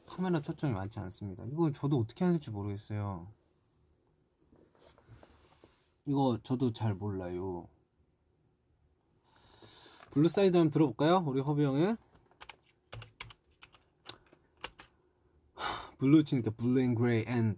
카메라 0.06 0.42
초점이 0.42 0.74
맞지 0.74 1.00
않습니다. 1.00 1.44
이거 1.46 1.72
저도 1.72 2.00
어떻게 2.00 2.26
될지 2.26 2.50
모르겠어요. 2.50 3.32
이거 6.06 6.40
저도 6.44 6.72
잘 6.74 6.94
몰라요. 6.96 7.68
Blue 10.12 10.34
Side 10.34 10.56
한번 10.58 10.72
들어볼까요? 10.72 11.24
우리 11.28 11.42
호비 11.41 11.63
형의 11.63 11.98
블루 16.00 16.24
치니까 16.24 16.52
블루 16.52 16.80
앤 16.80 16.96
그레이 16.96 17.26
앤 17.28 17.58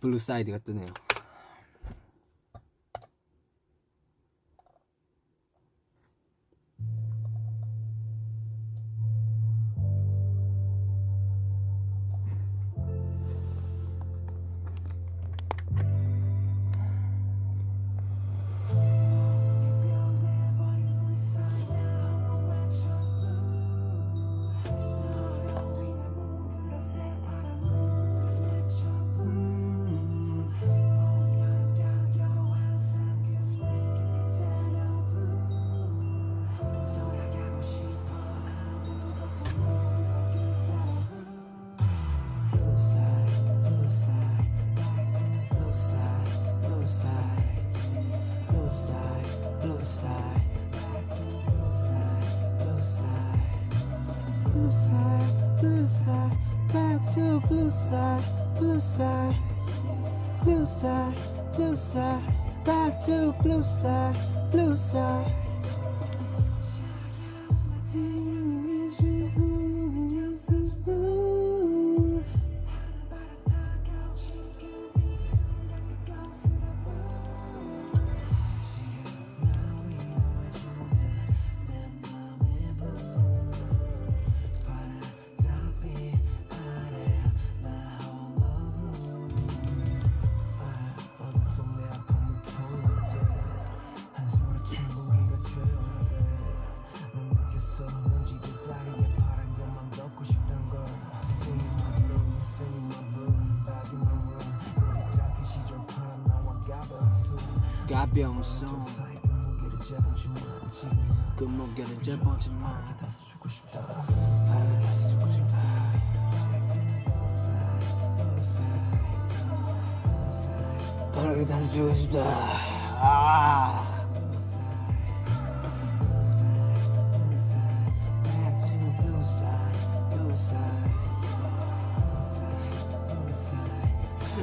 블루 0.00 0.18
사이드가 0.18 0.58
뜨네요. 0.58 1.03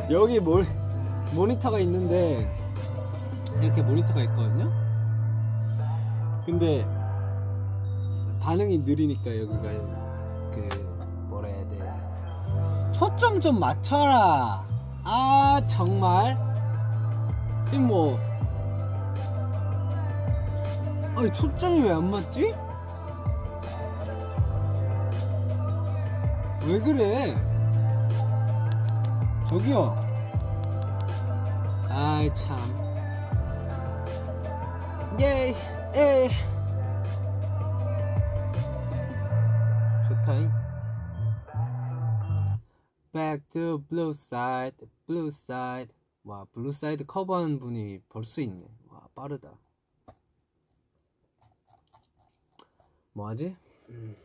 여기 0.10 0.40
모, 0.40 0.62
모니터가 1.34 1.80
있는데 1.80 2.50
이렇게 3.62 3.82
모니터가 3.82 4.22
있거든요. 4.24 4.72
근데 6.46 6.86
반응이 8.42 8.80
느리니까 8.80 9.26
여기가 9.38 9.62
그 10.52 11.26
뭐라 11.30 11.48
해야 11.48 11.68
돼 11.70 12.92
초점 12.94 13.40
좀 13.40 13.60
맞춰라. 13.60 14.66
아 15.04 15.62
정말 15.68 16.38
이뭐 17.72 18.20
아니 21.16 21.32
초점이 21.34 21.82
왜 21.82 21.92
안 21.92 22.10
맞지? 22.10 22.54
왜 26.68 26.80
그래? 26.80 27.36
저기요. 29.52 29.94
아이 31.90 32.34
참. 32.34 32.58
예이 35.20 35.54
에이 35.94 36.30
좋다잉 40.08 40.50
Back 43.12 43.44
to 43.50 43.80
blue 43.90 44.12
side 44.12 44.88
blue 45.06 45.28
side 45.28 45.94
와 46.24 46.46
블루 46.54 46.72
사이드 46.72 47.06
커버한 47.06 47.60
분이 47.60 48.04
벌써 48.08 48.40
있네 48.40 48.66
와 48.88 49.10
빠르다 49.14 49.60
뭐하지? 53.12 53.58
음. 53.90 54.16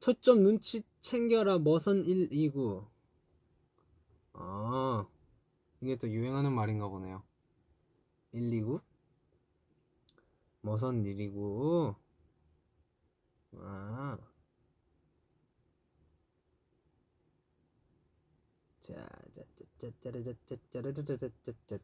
초점 0.00 0.42
눈치 0.42 0.82
챙겨라 1.00 1.60
머선 1.60 2.04
129 2.04 2.97
아 4.40 5.04
이게 5.80 5.96
또 5.96 6.08
유행하는 6.08 6.52
말인가 6.52 6.88
보네요 6.88 7.22
129 8.32 8.80
머선 10.62 11.02
129아 11.02 11.96
자, 18.82 18.94
자, 19.34 19.34
자, 19.34 19.42
짜, 19.78 19.90
짜르, 20.00 20.24
짜, 20.24 20.32
짜, 20.46 20.56
짜르르, 20.72 21.04
짜, 21.04 21.16
짜, 21.18 21.28
짜, 21.44 21.52
짜. 21.66 21.78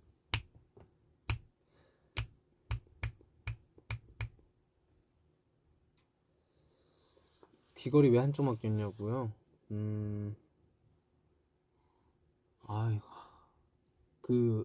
귀걸이 7.75 8.09
왜 8.09 8.19
한쪽만 8.19 8.59
꼈냐고요? 8.59 9.31
음, 9.71 10.35
아이고, 12.67 13.07
그 14.21 14.65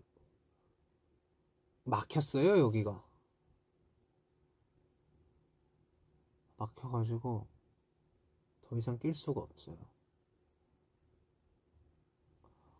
막혔어요 1.83 2.59
여기가. 2.59 3.03
막혀가지고 6.57 7.47
더 8.61 8.77
이상 8.77 8.99
낄 8.99 9.13
수가 9.13 9.41
없어요. 9.41 9.77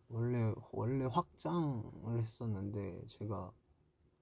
원래 0.10 0.54
원래 0.72 1.06
확장을 1.06 2.22
했었는데 2.22 3.08
제가 3.08 3.52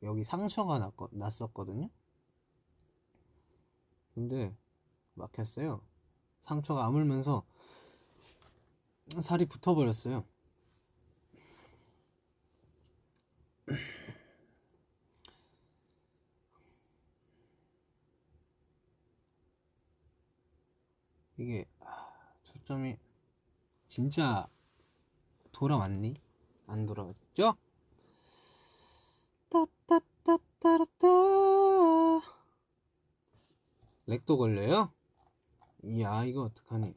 여기 0.04 0.24
상처가 0.24 0.80
났거, 0.80 1.10
났었거든요. 1.12 1.90
근데 4.14 4.56
막혔어요. 5.16 5.82
상처가 6.44 6.86
아물면서 6.86 7.44
살이 9.22 9.46
붙어버렸어요. 9.46 10.26
이게 21.48 21.66
아, 21.80 22.10
초점이 22.44 22.98
진짜 23.88 24.50
돌아왔니? 25.54 26.16
안 26.68 26.86
돌아왔죠? 26.86 27.56
따따따따라따 29.48 31.08
렉도 34.08 34.38
걸려요? 34.38 34.92
이야 35.86 36.26
이거 36.26 36.42
어떡하니 36.42 36.94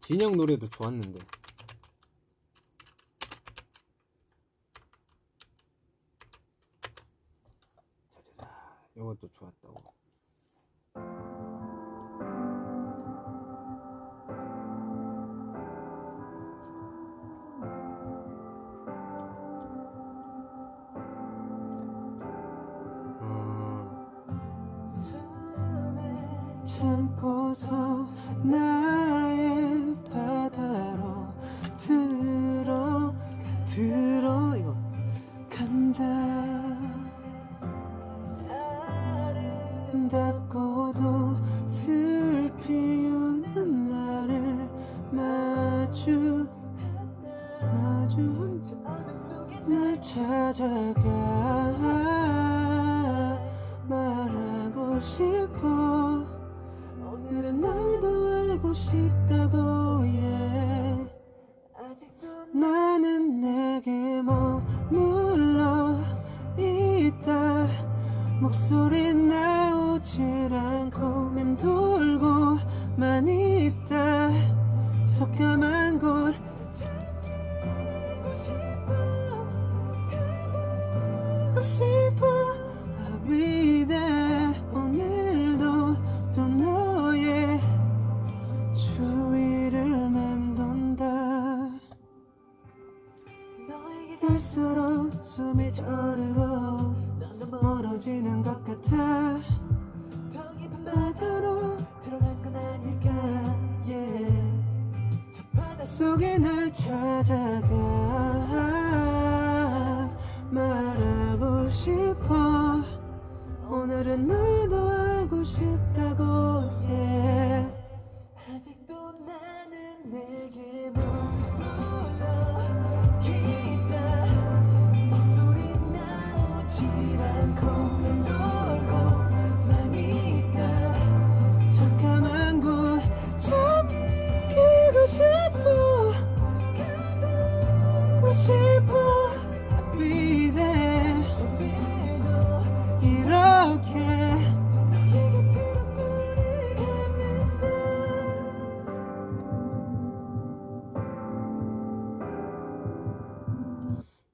진영 0.00 0.32
노래도 0.32 0.68
좋았는데 0.68 1.20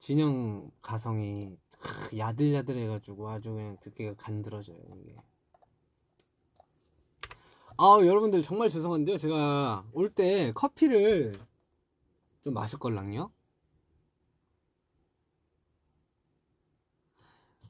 진영 0.02 0.68
가성이 0.82 1.56
크, 1.78 2.18
야들야들해가지고 2.18 3.28
아주 3.30 3.52
그냥 3.52 3.76
듣기가 3.78 4.14
간들어져요 4.14 4.76
이게. 4.96 5.14
아 7.78 7.98
여러분들 8.04 8.42
정말 8.42 8.68
죄송한데요 8.68 9.16
제가 9.16 9.86
올 9.92 10.12
때 10.12 10.50
커피를 10.54 11.32
좀 12.42 12.52
마실 12.52 12.80
걸랑요 12.80 13.30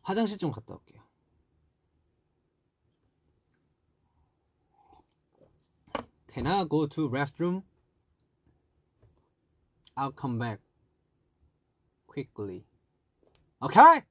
화장실 0.02 0.38
좀 0.38 0.50
갔다 0.50 0.72
올게요 0.72 1.02
Can 6.32 6.46
I 6.46 6.66
go 6.66 6.86
to 6.88 7.06
restroom? 7.08 7.62
I'll 9.94 10.14
come 10.18 10.38
back 10.38 10.61
quickly. 12.12 12.64
Okay? 13.62 14.02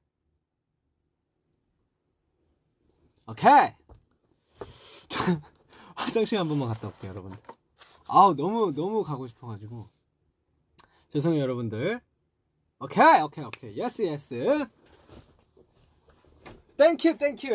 오케이. 3.28 3.74
화장실 5.94 6.38
한 6.38 6.48
번만 6.48 6.68
갔다 6.68 6.88
올게요, 6.88 7.10
여러분들. 7.10 7.38
아우, 8.08 8.34
너무, 8.34 8.72
너무 8.74 9.04
가고 9.04 9.26
싶어가지고. 9.26 9.88
죄송해요, 11.10 11.42
여러분들. 11.42 12.00
오케이 12.80 13.20
오케이 13.20 13.44
오케이 13.44 13.76
yes 13.76 14.02
yes 14.02 14.66
thank 16.76 17.16
you 17.16 17.26
thank 17.26 17.44
you 17.44 17.54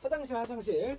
화장실 0.00 0.34
화장실 0.34 0.96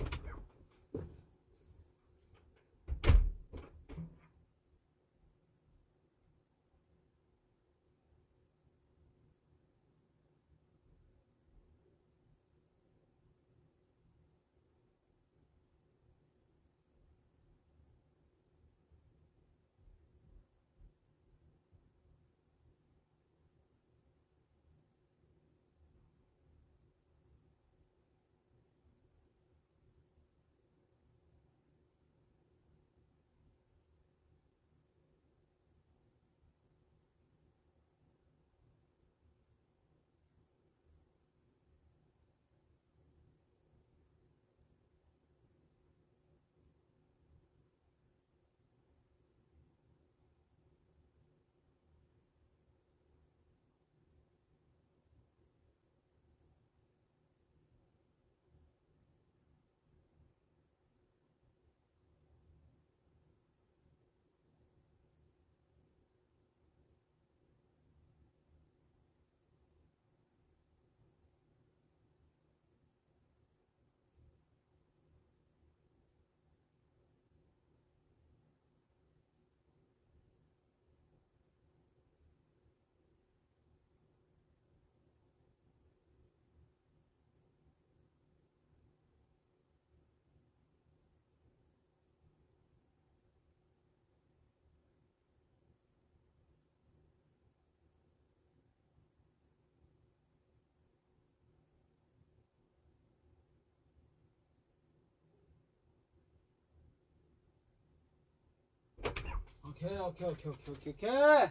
오케이 109.66 109.98
오케이 109.98 110.30
오케이 110.30 110.52
오케이 110.52 110.76
오케이 110.76 110.94
오케이. 110.94 111.50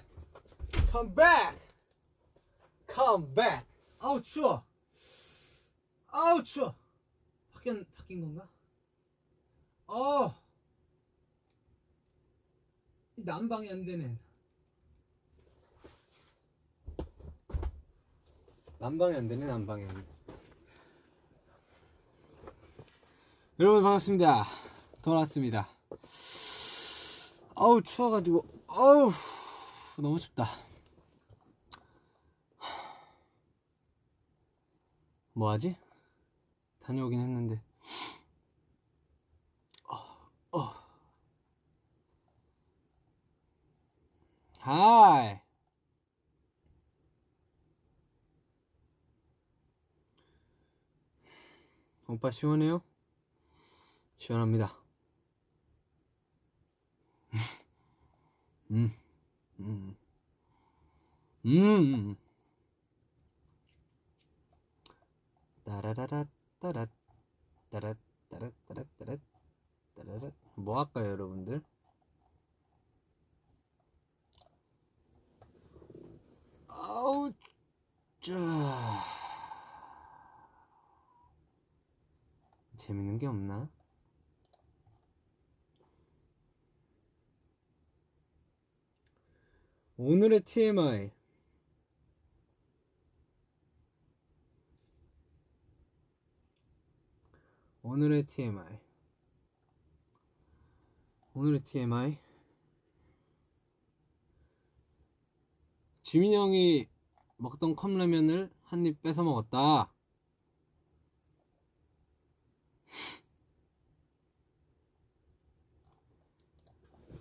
Come 0.90 1.14
back. 1.14 1.58
Come 2.92 3.34
back. 3.34 3.66
아우 3.98 4.20
추워. 4.22 4.64
아우 6.08 6.42
추워. 6.42 6.74
바뀐 7.54 7.84
바뀐 7.96 8.20
건가? 8.20 8.48
어. 9.86 10.34
난방이 13.16 13.70
안 13.70 13.84
되네. 13.84 14.18
난방이 18.78 19.16
안 19.16 19.28
되네 19.28 19.46
난방이 19.46 19.84
안 19.84 19.94
돼. 19.94 20.12
여러분 23.60 23.82
반갑습니다. 23.82 24.44
돌아왔습니다 25.02 25.68
아우 27.62 27.80
추워가지고 27.80 28.44
아우 28.66 29.12
너무 29.96 30.18
춥다 30.18 30.48
뭐하지? 35.34 35.76
다녀오긴 36.80 37.20
했는데 37.20 37.62
어, 39.88 40.58
어. 40.58 40.74
하이 44.58 45.38
오빠 52.08 52.32
시원해요? 52.32 52.82
시원합니다 54.18 54.81
음, 58.72 58.90
음, 59.60 59.96
음. 61.44 62.16
따라라라 65.64 66.24
따라 66.58 66.86
따라 67.70 67.94
따라 68.30 68.50
따라 68.66 68.84
따라 68.98 69.16
따라라 69.94 70.30
뭐 70.54 70.78
할까요, 70.78 71.10
여러분들? 71.10 71.62
아우, 76.68 77.30
짜. 78.22 78.32
재밌는 82.78 83.18
게 83.18 83.26
없나? 83.26 83.68
오늘의 90.04 90.40
TMI. 90.40 91.12
오늘의 97.82 98.24
TMI. 98.24 98.80
오늘의 101.34 101.60
TMI. 101.62 102.18
지민 106.02 106.32
형이 106.32 106.88
먹던 107.36 107.76
컵라면을 107.76 108.50
한 108.64 108.84
입 108.84 109.00
뺏어 109.02 109.22
먹었다. 109.22 109.92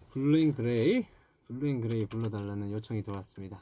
Blue 0.09 0.36
and 0.36 0.55
Grey? 0.55 1.05
Blue 1.51 1.68
and 1.68 1.81
Grey 1.81 2.05
불러달라는 2.05 2.71
요청이 2.71 3.03
들어왔습니다. 3.03 3.61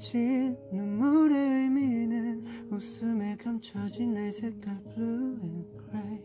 비친 0.00 0.56
눈물의 0.72 1.36
의미는 1.36 2.72
웃음에 2.72 3.36
감춰진 3.36 4.14
내 4.14 4.30
색깔 4.30 4.82
blue 4.84 5.38
and 5.42 5.68
gray. 5.78 6.22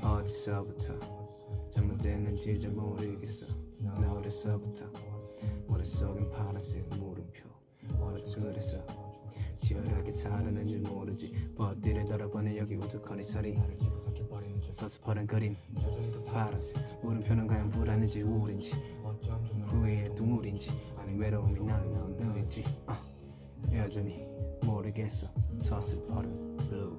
어디서부터 0.00 1.68
잘못됐는지 1.74 2.60
잘 2.60 2.70
모르겠어. 2.70 3.46
나 3.78 4.12
어렸어부터 4.12 4.84
머릿속엔 5.66 6.30
파란색 6.30 6.88
물음표 6.90 7.48
어렸어. 8.00 8.86
치열하게 9.58 10.12
살았는지 10.12 10.78
모르지. 10.78 11.34
버티를 11.56 12.04
돌아보니 12.04 12.56
여기 12.56 12.76
우두커니 12.76 13.24
서리. 13.24 13.58
서서퍼른 14.70 15.26
그림. 15.26 15.56
파란색 16.24 16.76
물음표는 17.02 17.48
과연 17.48 17.68
불안인지 17.70 18.22
우울인지. 18.22 18.74
후회의 19.66 20.14
동물인지. 20.14 20.70
아니 21.12 21.20
외로움이 21.20 21.60
나는 21.60 22.16
눈인지 22.16 22.64
어, 22.86 22.96
여전히 23.74 24.24
모르겠어 24.62 25.28
서슬퍼른 25.58 26.56
blue 26.56 26.96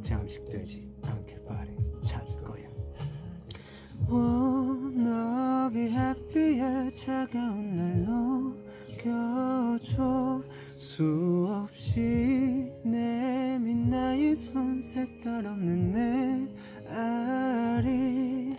잠식되지 0.00 0.90
않길 1.02 1.44
바래. 1.44 1.76
찾을 2.02 2.42
거야. 2.42 2.66
Wanna 4.08 5.68
be 5.74 5.88
happier 5.94 6.90
차가운 6.96 7.76
날 7.76 8.02
녹여줘. 9.04 10.42
수없이 10.70 12.00
내민 12.82 13.90
나의 13.90 14.34
손 14.36 14.80
색깔 14.80 15.44
없는 15.46 15.92
내 15.92 16.48
알이. 16.90 18.56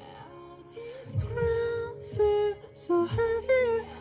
Scream 1.18 1.96
feel 2.14 2.56
so 2.76 3.08
heavy 3.08 4.01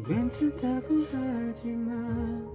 괜찮다고 0.00 1.04
하지만 1.10 2.48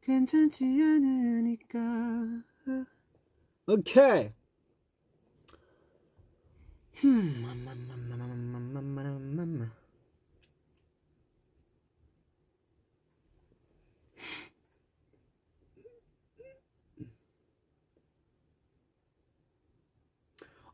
괜찮지 0.00 0.64
않으니까. 0.64 1.78
오케이. 3.66 4.32
흠 6.94 7.42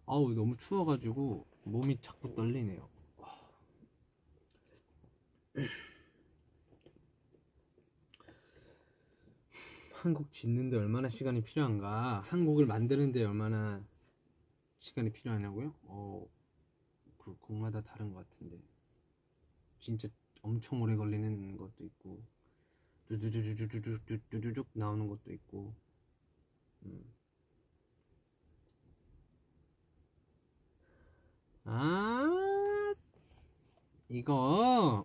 아우 0.06 0.32
너무 0.32 0.56
추워가지고 0.56 1.44
몸이 1.64 1.98
자꾸 2.00 2.34
떨리네요. 2.34 2.97
한곡 9.92 10.30
짓는데 10.30 10.76
얼마나 10.76 11.09
시간이 11.09 11.42
필요한가? 11.42 12.20
한 12.20 12.44
곡을 12.44 12.66
만드는데 12.66 13.24
얼마나 13.24 13.84
시간이 14.78 15.12
필요하냐고요? 15.12 15.74
어, 15.84 16.26
그 17.18 17.36
곡마다 17.40 17.82
다른 17.82 18.12
것 18.12 18.28
같은데 18.28 18.59
진짜 19.80 20.09
엄청 20.42 20.80
오래 20.80 20.96
걸리는 20.96 21.56
것도 21.56 21.84
있고 21.84 22.22
뚜두두두두두두두둑 23.06 24.68
나오는 24.72 25.06
것도 25.09 25.32
있고 25.32 25.74
음. 26.84 27.04
아 31.64 32.94
이거 34.09 35.04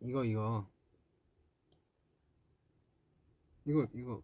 이거 0.00 0.24
이거. 0.24 0.66
이거 3.66 3.86
이거 3.94 4.22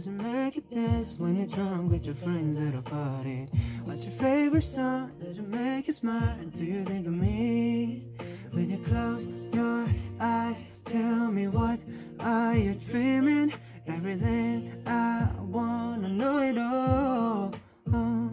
Does 0.00 0.06
it 0.06 0.12
make 0.12 0.56
you 0.56 0.62
dance 0.62 1.12
when 1.18 1.36
you're 1.36 1.46
drunk 1.46 1.92
with 1.92 2.04
your 2.04 2.14
friends 2.14 2.58
at 2.58 2.74
a 2.74 2.82
party? 2.82 3.48
What's 3.84 4.04
your 4.04 4.12
favorite 4.12 4.64
song? 4.64 5.12
Does 5.22 5.38
it 5.38 5.48
make 5.48 5.88
you 5.88 5.94
smile? 5.94 6.36
Do 6.54 6.64
you 6.64 6.84
think 6.84 7.06
of 7.06 7.12
me? 7.12 8.04
When 8.52 8.70
you 8.70 8.78
close 8.78 9.26
your 9.52 9.86
eyes, 10.20 10.56
tell 10.84 11.30
me 11.30 11.48
what 11.48 11.80
are 12.20 12.56
you 12.56 12.74
dreaming? 12.74 13.52
Everything 13.86 14.72
I 14.86 15.28
wanna 15.38 16.08
know 16.08 16.38
it 16.38 16.58
all. 16.58 17.52
Oh, 17.92 18.30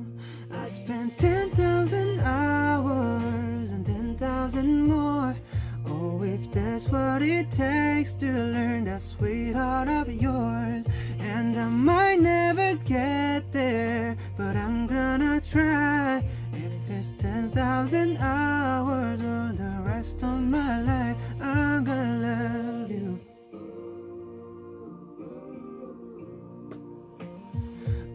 I 0.51 0.67
spent 0.67 1.17
10,000 1.17 2.19
hours 2.21 3.69
and 3.71 3.85
10,000 3.85 4.87
more. 4.87 5.35
If 6.23 6.51
that's 6.51 6.85
what 6.85 7.21
it 7.21 7.51
takes 7.51 8.13
to 8.13 8.25
learn 8.25 8.85
that 8.85 9.01
sweetheart 9.01 9.87
of 9.87 10.09
yours. 10.09 10.85
And 11.19 11.57
I 11.57 11.67
might 11.67 12.19
never 12.19 12.75
get 12.75 13.51
there, 13.51 14.17
but 14.37 14.55
I'm 14.55 14.87
gonna 14.87 15.41
try. 15.41 16.23
If 16.53 16.89
it's 16.89 17.21
10,000 17.21 18.17
hours 18.17 19.21
or 19.21 19.53
the 19.53 19.81
rest 19.83 20.23
of 20.23 20.39
my 20.39 20.81
life, 20.81 21.17
I'm 21.41 21.83
gonna 21.83 22.19
love 22.27 22.91
you. 22.91 23.19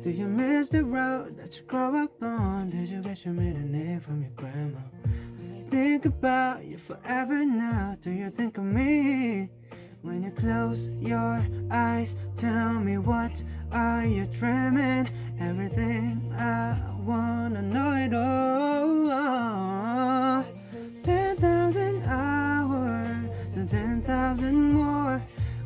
Do 0.03 0.11
you 0.11 0.27
miss 0.27 0.69
the 0.69 0.85
road 0.85 1.37
that 1.39 1.57
you 1.57 1.63
grew 1.63 2.05
up 2.05 2.23
on? 2.23 2.71
Did 2.71 2.89
you 2.89 3.01
get 3.03 3.25
your 3.25 3.35
middle 3.35 3.63
name 3.63 4.01
from 4.01 4.23
your 4.23 4.33
grandma? 4.37 4.92
Think 5.73 6.05
about 6.05 6.65
you 6.67 6.77
forever 6.77 7.47
now. 7.47 7.97
Do 8.03 8.11
you 8.11 8.29
think 8.29 8.59
of 8.59 8.65
me? 8.65 9.49
When 10.03 10.23
you 10.23 10.31
close 10.31 10.91
your 11.01 11.43
eyes, 11.71 12.15
tell 12.37 12.75
me 12.75 12.99
what 12.99 13.33
are 13.73 14.05
you 14.05 14.27
dreaming? 14.27 15.09
Everything 15.41 16.31
I 16.37 16.77
wanna 16.99 17.63
know 17.63 17.93
it 17.95 18.13
all. 18.13 19.15
Ten 21.05 21.39
thousand 21.39 22.03
hours 22.05 23.31
and 23.57 23.71
ten 23.71 24.03
thousand 24.03 24.75
more. 24.75 25.23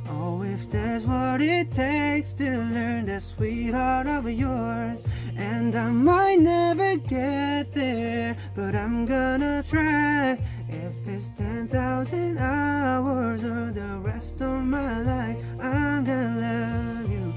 Oh, 0.08 0.40
if 0.42 0.70
that's 0.70 1.04
what 1.04 1.40
it 1.40 1.72
takes 1.72 2.32
to 2.34 2.44
learn 2.44 3.06
that 3.06 3.22
sweetheart 3.22 4.06
of 4.06 4.30
yours. 4.30 5.00
And 5.38 5.74
I 5.74 5.90
might 5.90 6.40
never 6.40 6.96
get 6.96 7.74
there, 7.74 8.36
but 8.54 8.74
I'm 8.74 9.04
gonna 9.04 9.62
try. 9.68 10.38
If 10.68 11.06
it's 11.06 11.28
10,000 11.36 12.38
hours 12.38 13.44
or 13.44 13.70
the 13.70 13.98
rest 14.02 14.40
of 14.40 14.62
my 14.62 15.02
life, 15.02 15.36
I'm 15.60 16.04
gonna 16.04 16.40
love 16.40 17.10
you. 17.10 17.34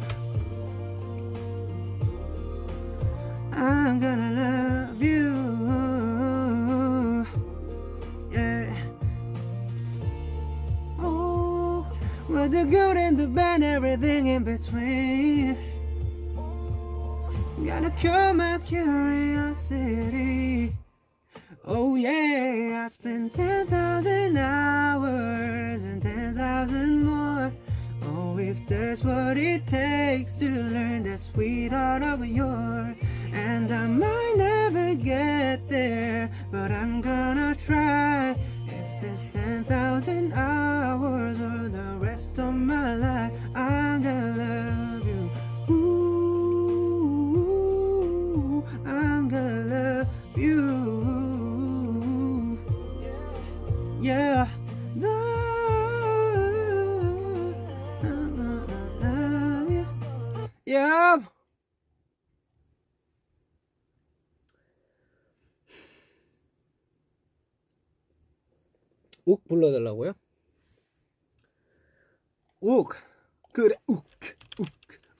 I'm 3.51 3.99
gonna 3.99 4.31
love 4.31 5.01
you. 5.01 5.29
Yeah. 8.31 8.73
Oh, 10.99 11.85
with 12.29 12.51
the 12.51 12.63
good 12.63 12.95
and 12.97 13.17
the 13.17 13.27
bad, 13.27 13.61
everything 13.61 14.27
in 14.27 14.43
between. 14.43 15.68
Gonna 17.69 17.91
cure 17.91 18.33
my 18.33 18.57
curiosity. 18.65 19.75
Oh 21.63 21.95
yeah, 21.95 22.85
I 22.85 22.89
spent 22.89 23.35
10,000 23.35 24.35
hours 24.35 25.83
and 25.83 26.01
10,000 26.01 27.05
more. 27.05 27.51
Oh, 28.01 28.39
if 28.39 28.57
that's 28.67 29.03
what 29.03 29.37
it 29.37 29.67
takes 29.67 30.35
to 30.37 30.49
learn 30.49 31.03
that 31.03 31.19
sweet 31.19 31.71
art 31.71 32.01
of 32.01 32.25
yours. 32.25 32.97
And 33.31 33.71
I 33.71 33.85
might 33.85 34.33
never 34.35 34.95
get 34.95 35.69
there, 35.69 36.31
but 36.51 36.71
I'm 36.71 37.01
gonna 37.01 37.53
try. 37.53 38.31
If 38.65 39.03
it's 39.03 39.25
10,000 39.31 40.33
hours 40.33 41.39
or 41.39 41.69
the 41.69 41.97
rest 41.99 42.39
of 42.39 42.51
my 42.51 42.95
life, 42.95 43.31
I'm 43.55 44.01
gonna 44.01 44.33
learn. 44.35 44.98
you. 50.39 50.69
Yeah. 54.01 54.47
Yeah. 60.65 61.19
옥 69.25 69.43
불러달라고요? 69.47 70.13
옥 72.61 72.93
그래 73.53 73.75
옥 73.87 74.03
옥 74.59 74.67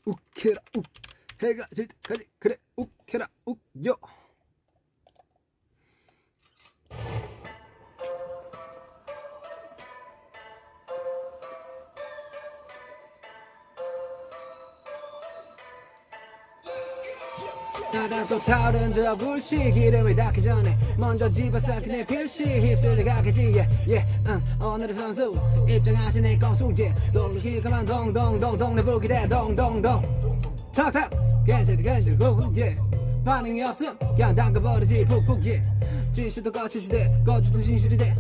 옥해라 0.06 0.62
옥 0.76 0.86
해가 1.44 1.68
질 1.76 1.88
때까지 1.88 2.26
그래 2.40 2.58
옥해라 2.76 3.28
옥요 3.46 3.96
나다 17.92 18.26
또 18.28 18.40
타오른 18.40 18.94
저 18.94 19.16
불씨 19.16 19.72
기름을 19.72 20.16
닿기 20.16 20.44
전에 20.44 20.78
먼저 20.98 21.30
집어삼킨 21.30 21.92
내 21.92 22.06
필시 22.06 22.44
휩쓸려 22.44 23.04
가겠지. 23.04 23.42
yeah, 23.42 23.68
yeah, 23.90 24.06
음, 24.28 24.42
오늘의 24.62 24.94
선수 24.94 25.34
입장하신 25.68 26.22
내 26.22 26.38
건수 26.38 26.66
yeah. 26.78 26.94
동동히 27.12 27.60
가만 27.60 27.84
동동동동 27.84 28.76
내 28.76 28.84
부기대 28.84 29.28
동동동. 29.28 30.02
탁탁. 30.74 31.10
괜찮이 31.46 31.82
괜찮이 31.82 32.16
훅훅 32.16 32.56
yeah. 32.56 32.80
반응이 33.26 33.64
없음. 33.64 33.98
그냥 33.98 34.36
담가버리지. 34.36 35.06
푹푹 35.06 35.40
yeah. 35.44 35.62
진실도 36.14 36.52
거치시대 36.52 37.24
거짓도 37.26 37.62
진실이 37.62 37.98
돼 37.98 38.16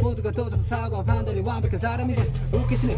모두가 0.00 0.30
도착 0.30 0.62
사고 0.64 1.04
판단이 1.04 1.40
완벽한 1.40 1.78
사람이 1.78 2.14
돼 2.14 2.32
웃기시네 2.52 2.96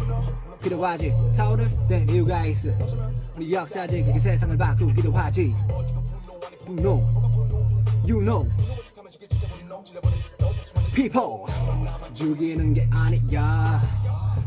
필요하지 0.63 1.15
사오를 1.35 1.71
된 1.89 2.09
이유가 2.09 2.45
있어 2.47 2.69
우리 3.37 3.53
역사적인 3.53 4.15
이 4.15 4.19
세상을 4.19 4.57
바꾸기도 4.57 5.13
하지 5.13 5.55
You 6.67 6.77
know, 6.77 7.11
you 8.07 8.21
know. 8.21 8.49
People 10.95 11.47
죽이는 12.15 12.73
게 12.73 12.89
아니야. 12.93 13.83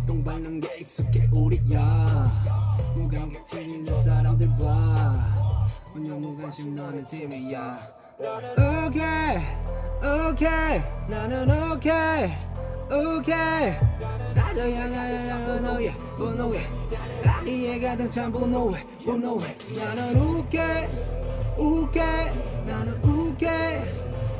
똥 0.08 0.24
밟는 0.24 0.62
게 0.62 0.78
익숙해 0.78 1.28
우리야. 1.34 2.72
무감각 2.96 3.50
지는 3.50 4.04
사람들과 4.06 5.70
운영 5.94 6.22
무관심 6.22 6.76
너는 6.76 7.04
팀이야. 7.06 8.03
Okay, 8.24 9.44
okay, 10.02 10.82
나는 11.10 11.52
okay, 11.74 12.34
okay. 12.90 13.78
나도 14.34 14.62
향하는 14.62 15.62
너의 15.62 15.94
분노에 16.16 16.66
아기에 17.28 17.80
가득 17.82 18.10
찬 18.10 18.32
분노에 18.32 18.82
분노에 19.04 19.58
나는 19.76 20.22
okay. 20.40 20.88
우게 21.58 22.02
나는 22.66 22.94
우게 23.04 23.92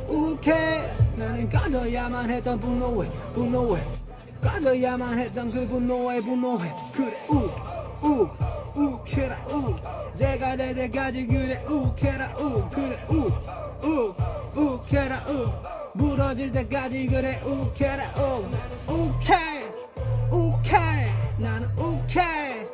우게. 0.08 1.04
나는 1.16 1.48
가져야만 1.50 2.30
했던 2.30 2.58
분노에 2.58 3.06
분노에 3.34 3.86
가져야만 4.40 5.18
했던 5.18 5.50
그 5.52 5.66
분노에 5.66 6.20
분노에 6.22 6.72
그래 6.94 7.14
우 7.28 7.50
우 8.04 8.28
우케라 8.76 9.36
우. 9.48 9.74
제가 10.16 10.56
될 10.56 10.74
때까지 10.74 11.26
그래 11.26 11.64
우케라 11.64 12.36
우. 12.38 12.68
그래 12.70 13.04
우우 13.08 14.14
우케라 14.54 15.24
우. 15.28 15.98
부러질 15.98 16.50
때까지 16.52 17.06
그래 17.06 17.40
우케라 17.42 18.12
우. 18.18 18.44
우케 18.92 19.34
우케 20.30 20.76
나는 21.38 21.68
우케 21.78 22.66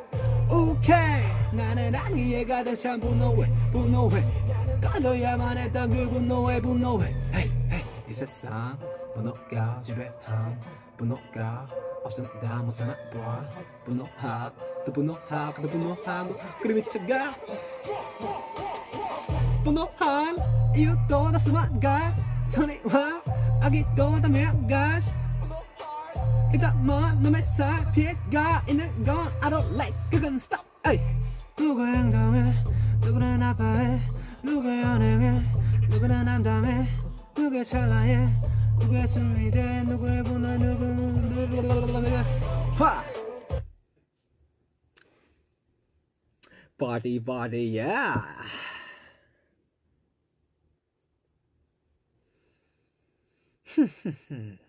우케 0.49 0.93
나는 1.53 1.95
아니에 1.95 2.45
가득 2.45 2.75
찬 2.75 2.99
분노에 2.99 3.47
분노에 3.71 4.25
가져야만 4.81 5.57
했던 5.57 5.89
그 5.89 6.09
분노에 6.09 6.59
분노에 6.61 7.05
헤이 7.33 7.51
헤이. 7.71 7.83
이 8.09 8.13
세상 8.13 8.77
분노가 9.13 9.79
지배한 9.83 10.59
분노가 10.97 11.67
없으면 12.03 12.39
다못 12.39 12.73
사나 12.73 12.95
봐 13.13 13.45
분노하고 13.85 14.55
또 14.85 14.91
분노하고 14.93 15.61
또 15.61 15.69
분노하고. 15.69 16.35
그래 16.61 16.75
미쳐가. 16.75 17.35
분노한 19.63 20.37
이유도 20.75 21.31
다 21.31 21.37
수만가. 21.37 22.13
선의와 22.47 23.21
악의도 23.61 24.21
다 24.21 24.27
몇가. 24.27 24.99
일단 26.53 26.85
뭐 26.85 26.99
놈의 27.21 27.41
살 27.55 27.91
피해가 27.93 28.63
있는 28.67 29.03
건 29.03 29.31
I 29.41 29.49
don't 29.49 29.73
like 29.73 29.93
그건 30.09 30.35
stop. 30.35 30.65
에이 30.87 30.99
누구의 31.57 31.93
행동에 31.93 32.53
누구는 33.01 33.41
아파해. 33.41 34.01
누구의 34.43 34.81
연행에 34.81 35.43
누구는 35.89 36.25
남담해. 36.25 36.87
누구의 37.37 37.65
찰나에 37.65 38.25
누구의 38.81 39.07
숨이 39.07 39.51
돼 39.51 39.83
누구의 39.83 40.23
분노 40.23 40.57
누구 40.57 40.85
화? 42.77 43.03
Party 46.77 47.19
party 47.19 47.77
yeah 47.77 48.17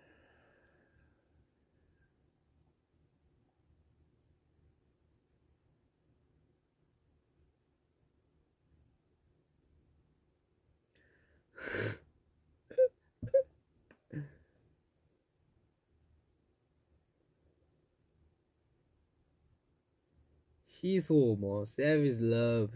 She's 20.83 21.07
more, 21.37 21.65
there 21.77 22.03
is 22.03 22.19
love. 22.19 22.71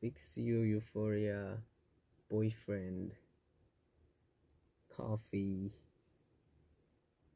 Fix 0.00 0.36
you 0.36 0.60
euphoria, 0.62 1.62
boyfriend, 2.28 3.12
coffee, 4.88 5.72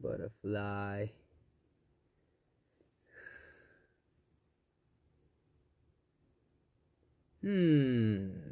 butterfly. 0.01 1.07
Hmm. 7.43 8.43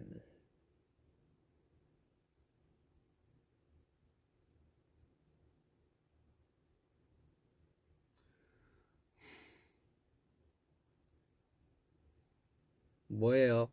뭐예요? 13.13 13.71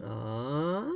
아, 0.00 0.90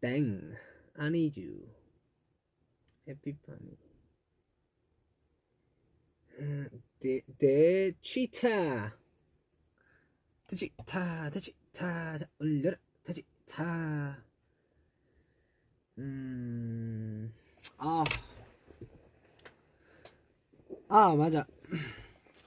땡, 0.00 0.54
아니죠. 0.94 1.42
에피파니. 3.06 3.76
대, 7.00 7.20
대, 7.36 7.92
치타. 8.00 8.96
돼지, 10.46 10.72
타, 10.86 11.28
돼지, 11.30 11.54
타, 11.72 12.16
자, 12.16 12.26
올려라, 12.38 12.76
돼지, 13.02 13.24
타. 13.46 14.24
음, 15.98 17.34
아. 17.76 18.04
아 20.88 21.14
맞아. 21.14 21.46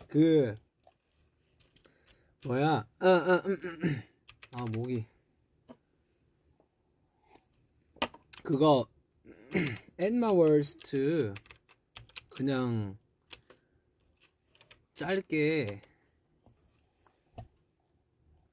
그 0.07 0.55
뭐야? 2.45 2.87
아, 2.99 3.07
아, 3.07 3.35
음, 3.45 3.51
음, 3.63 3.79
음. 3.83 4.03
아 4.53 4.65
목이 4.65 5.05
그거 8.43 8.87
엠마 9.99 10.31
월스트 10.31 11.35
그냥 12.29 12.97
짧게 14.95 15.81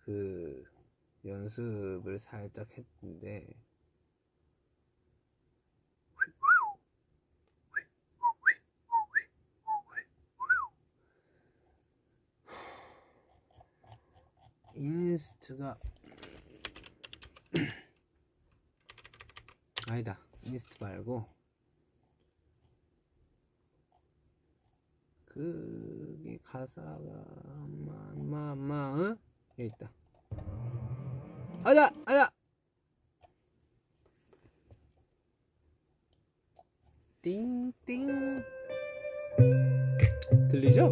그 0.01 0.64
연습을 1.24 2.18
살짝 2.18 2.68
했는데 2.76 3.47
인스트가 14.79 15.76
아니다. 19.91 20.18
인스트 20.43 20.76
말고 20.83 21.26
그게 25.24 26.39
가사가 26.45 26.99
마마마 28.16 28.95
응? 28.99 29.16
여기 29.59 29.66
있다. 29.74 29.91
아야 31.64 31.91
아야 32.07 32.31
띵띵. 37.22 38.43
들리죠? 40.51 40.91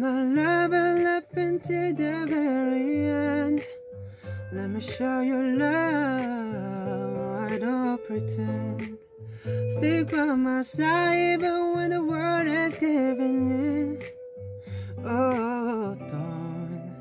My 0.00 0.22
lover 0.22 1.18
up 1.18 1.36
until 1.36 1.94
the 1.94 2.24
very 2.26 3.06
end? 3.10 3.62
Let 4.50 4.70
me 4.70 4.80
show 4.80 5.20
you 5.20 5.58
love. 5.58 7.50
I 7.50 7.58
don't 7.58 8.02
pretend. 8.06 8.96
Stick 9.72 10.10
by 10.10 10.34
my 10.36 10.62
side 10.62 11.34
even 11.34 11.74
when 11.74 11.90
the 11.90 12.02
world 12.02 12.48
is 12.48 12.74
giving 12.76 13.50
in. 13.50 14.02
Oh, 15.04 15.94
don't, 16.08 16.96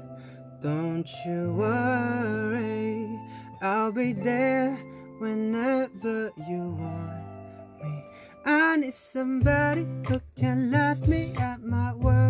don't 0.61 1.07
you 1.25 1.53
worry. 1.53 3.17
I'll 3.61 3.93
be 3.93 4.11
there 4.11 4.75
whenever 5.19 6.33
you 6.49 6.75
want 6.77 7.81
me. 7.81 8.03
I 8.45 8.75
need 8.75 8.93
somebody 8.93 9.87
who 10.05 10.19
can 10.35 10.71
love 10.71 11.07
me 11.07 11.33
at 11.37 11.61
my 11.61 11.93
worst. 11.93 12.28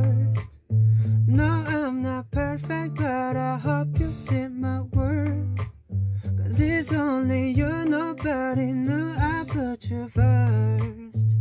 only 7.18 7.50
you, 7.52 7.84
nobody 7.84 8.72
knew 8.72 9.14
I 9.18 9.44
put 9.46 9.84
you 9.90 10.08
first. 10.08 11.36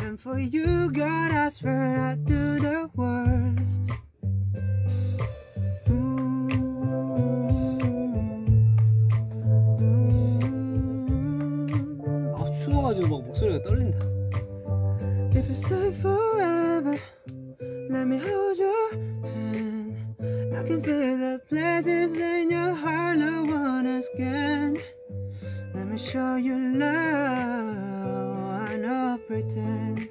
And 0.00 0.20
for 0.20 0.38
you, 0.38 0.90
God, 0.92 1.30
I 1.32 1.48
swear 1.48 2.00
I'd 2.10 2.24
do 2.24 2.58
the 2.60 2.90
worst. 2.94 3.92
아 12.36 12.50
추워가지고 12.64 13.08
막 13.08 13.26
목소리가 13.26 13.62
떨린다. 13.62 13.98
If 15.34 15.48
you 15.48 15.56
stay 15.56 15.92
forever, 16.00 16.98
let 17.88 18.06
me 18.06 18.18
hold 18.18 18.58
your 18.58 18.92
hand. 19.24 19.96
I 20.54 20.62
can 20.64 20.82
feel 20.82 21.16
the 21.16 21.40
places 21.48 22.14
in 22.18 22.50
your 22.50 22.74
heart 22.74 23.18
no 23.18 23.42
one 23.42 23.86
else 23.86 24.08
can. 24.16 24.76
Me 25.97 26.03
show 26.03 26.35
you 26.35 26.55
love. 26.77 27.75
I 28.69 28.75
know 28.75 29.19
pretend. 29.25 30.07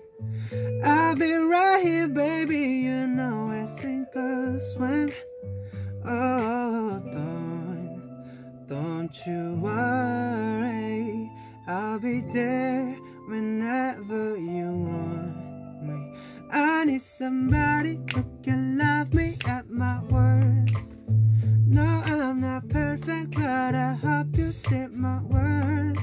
I'll 0.82 1.14
be 1.14 1.30
right 1.32 1.80
here, 1.80 2.08
baby. 2.08 2.58
You 2.58 3.06
know 3.06 3.52
it's 3.52 3.70
sink 3.80 4.08
or 4.16 4.58
swim. 4.72 5.12
Oh, 6.04 7.00
don't, 7.12 8.66
don't 8.66 9.14
you 9.28 9.60
worry. 9.62 11.30
I'll 11.68 12.00
be 12.00 12.20
there 12.32 12.96
whenever 13.28 14.36
you 14.36 14.66
want 14.88 15.82
me. 15.84 16.18
I 16.50 16.84
need 16.86 17.02
somebody 17.02 18.00
who 18.12 18.24
can 18.42 18.76
love 18.76 19.14
me 19.14 19.36
at 19.46 19.70
my 19.70 20.02
worst. 20.10 20.65
I'm 22.36 22.42
not 22.42 22.68
perfect, 22.68 23.34
but 23.34 23.74
I 23.74 23.94
hope 23.94 24.36
you 24.36 24.52
see 24.52 24.88
my 24.90 25.22
worth. 25.22 25.96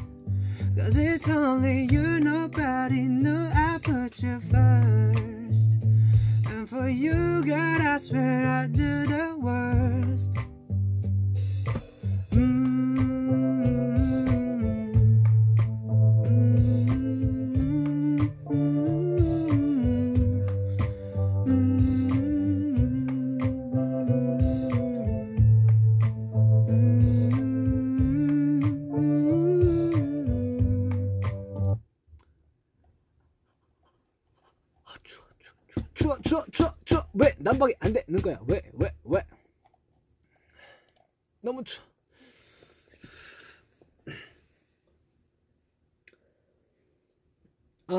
Cause 0.76 0.96
it's 0.96 1.30
only 1.30 1.88
you, 1.92 2.20
nobody 2.20 3.02
knew 3.02 3.52
I 3.54 3.78
put 3.78 4.20
you 4.20 4.40
first. 4.40 5.86
And 6.48 6.68
for 6.68 6.90
you, 6.90 7.46
God, 7.46 7.82
I 7.82 7.98
swear 8.00 8.48
I'd 8.48 8.74
do 8.74 9.06
the 9.06 9.36
worst. 9.38 10.32
아 12.36 13.93
추워 36.26 36.46
추워 36.52 36.74
추워 36.86 37.04
왜 37.14 37.34
난방이 37.40 37.74
안 37.80 37.94
되는 37.94 38.22
거야? 38.22 38.40
왜 38.48 38.62
왜 38.74 38.94
왜? 39.04 39.26
너무 41.42 41.64
추워. 41.64 41.86
아, 47.88 47.94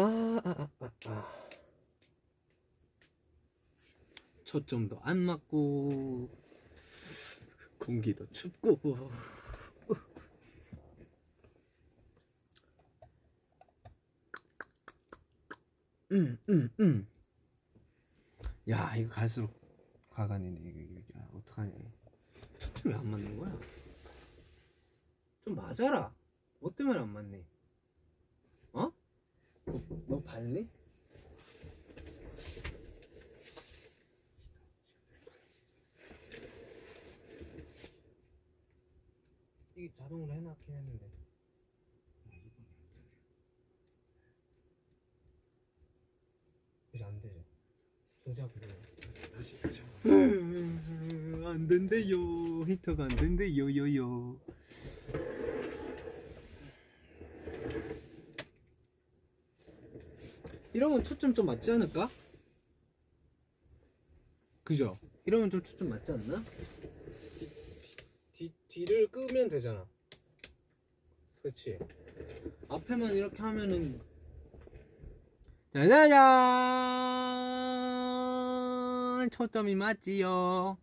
아, 0.44 0.50
아, 0.50 0.68
아, 0.80 0.90
아. 1.06 1.48
초점도 4.44 5.00
안 5.02 5.18
맞고. 5.18 6.28
공기도 7.78 8.26
춥고. 8.32 8.80
음, 16.12 16.38
음, 16.48 16.70
음. 16.80 17.06
야, 18.70 18.96
이거 18.96 19.12
갈수록 19.12 19.52
과간이네. 20.08 20.58
이거, 20.60 20.80
이거. 20.80 21.18
야, 21.18 21.28
어떡하냐. 21.34 21.72
초점이 22.58 22.94
안 22.94 23.10
맞는 23.10 23.36
거야? 23.38 23.58
좀 25.44 25.54
맞아라. 25.54 26.14
뭐 26.60 26.74
때문에 26.74 26.98
안 26.98 27.10
맞니? 27.10 27.44
어? 28.72 28.90
너, 29.66 29.82
너 30.08 30.22
발리? 30.22 30.66
이게 39.76 39.90
자동으로 39.90 40.32
해놨긴 40.32 40.74
했는데. 40.74 41.10
이제 46.94 47.04
안 47.04 47.20
되죠. 47.20 47.44
그대로. 48.24 48.48
다시 49.36 49.60
다시 49.60 49.80
안 51.44 51.68
된대요. 51.68 52.64
히터가 52.66 53.04
안 53.04 53.10
된대요. 53.10 53.64
요요. 53.76 54.40
이러면 60.72 61.04
초점 61.04 61.34
좀 61.34 61.46
맞지 61.46 61.70
않을까? 61.70 62.10
그죠? 64.64 64.98
이러면 65.26 65.50
좀 65.50 65.62
초점 65.62 65.90
맞지 65.90 66.10
않나? 66.12 66.42
뒤, 67.38 67.48
뒤, 68.32 68.52
뒤를 68.66 69.06
끄면 69.08 69.48
되잖아. 69.50 69.86
그렇지. 71.42 71.78
앞에만 72.68 73.14
이렇게 73.14 73.36
하면은 73.42 74.00
짜자잔 75.72 76.14
초점이 79.30 79.74
맞지요? 79.74 80.76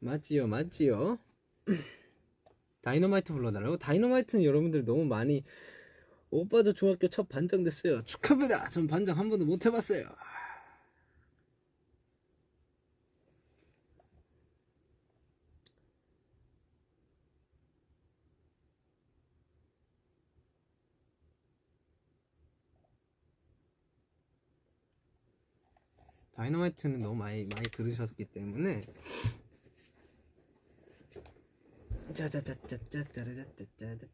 맞지요 0.00 0.46
맞지요. 0.46 1.18
다이너마이트 2.82 3.32
불러달라고? 3.32 3.78
다이너마이트는 3.78 4.44
여러분들 4.44 4.84
너무 4.84 5.04
많이 5.04 5.44
오빠 6.30 6.62
저 6.62 6.72
중학교 6.72 7.08
첫 7.08 7.28
반장 7.28 7.62
됐어요. 7.62 8.02
축하합니다. 8.04 8.68
전 8.70 8.86
반장 8.86 9.18
한 9.18 9.28
번도 9.28 9.44
못 9.44 9.64
해봤어요 9.64 10.08
다이너마이트는 26.42 26.98
너무 26.98 27.14
많이 27.14 27.44
많이 27.44 27.70
들으셨기 27.70 28.24
때문에 28.24 28.82
짜자자자자자자자자자. 32.08 34.06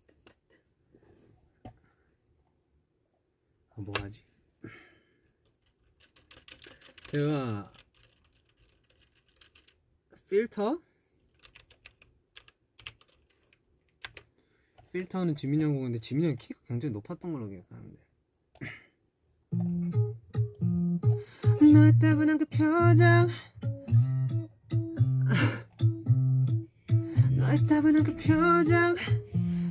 아, 3.71 3.75
뭐 3.77 3.95
하지? 3.99 4.23
제가 7.11 7.73
필터 10.29 10.83
필터는 14.93 15.35
지민이 15.35 15.65
형 15.65 15.75
공인데 15.75 15.99
지민이 15.99 16.29
형 16.29 16.37
키가 16.37 16.61
굉장히 16.67 16.93
높았던 16.93 17.33
걸로 17.33 17.49
기억하는데 17.49 18.08
너의 21.73 21.99
따분한 21.99 22.39
그 22.39 22.45
표정. 22.47 23.29
너의 27.37 27.67
따분한 27.67 28.05
그 28.05 28.17
표정. 28.17 28.97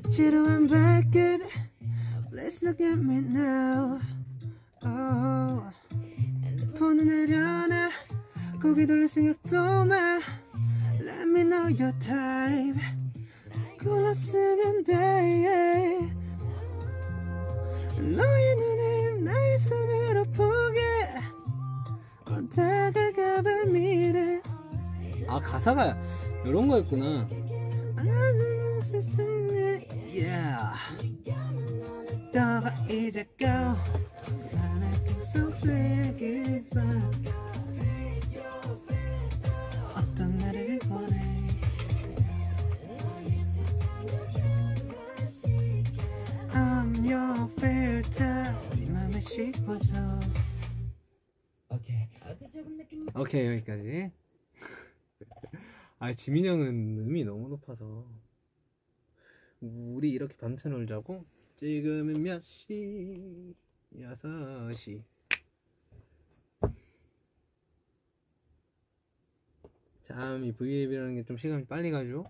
지루한 0.09 0.67
발끝. 0.67 1.41
Let's 2.31 2.61
look 2.63 2.79
at 2.85 2.99
me 2.99 3.17
now. 3.17 3.99
Oh. 4.83 5.63
폰을 6.77 7.05
내려놔. 7.05 7.89
고개 8.61 8.85
돌릴 8.85 9.07
생각도 9.07 9.85
마. 9.85 10.19
Let 10.99 11.23
me 11.23 11.41
know 11.43 11.67
your 11.67 11.93
type. 11.99 12.79
골랐으면 13.83 14.83
돼 14.83 14.96
가사가 25.67 25.97
이런 26.45 26.67
거였구나. 26.69 27.27
Yeah 30.13 30.73
떠봐 31.03 31.16
지민이 56.17 56.47
형은 56.47 56.97
음이 56.97 57.23
너무 57.23 57.47
높아서 57.47 58.05
우리 59.61 60.11
이렇게 60.11 60.35
밤새 60.37 60.67
놀자고 60.69 61.25
지금은 61.59 62.21
몇 62.23 62.41
시? 62.41 63.55
6시 63.95 65.03
참 70.07 70.43
이 70.43 70.51
V앱이라는 70.51 71.15
게 71.15 71.23
좀 71.23 71.37
시간이 71.37 71.65
빨리 71.65 71.91
가죠 71.91 72.25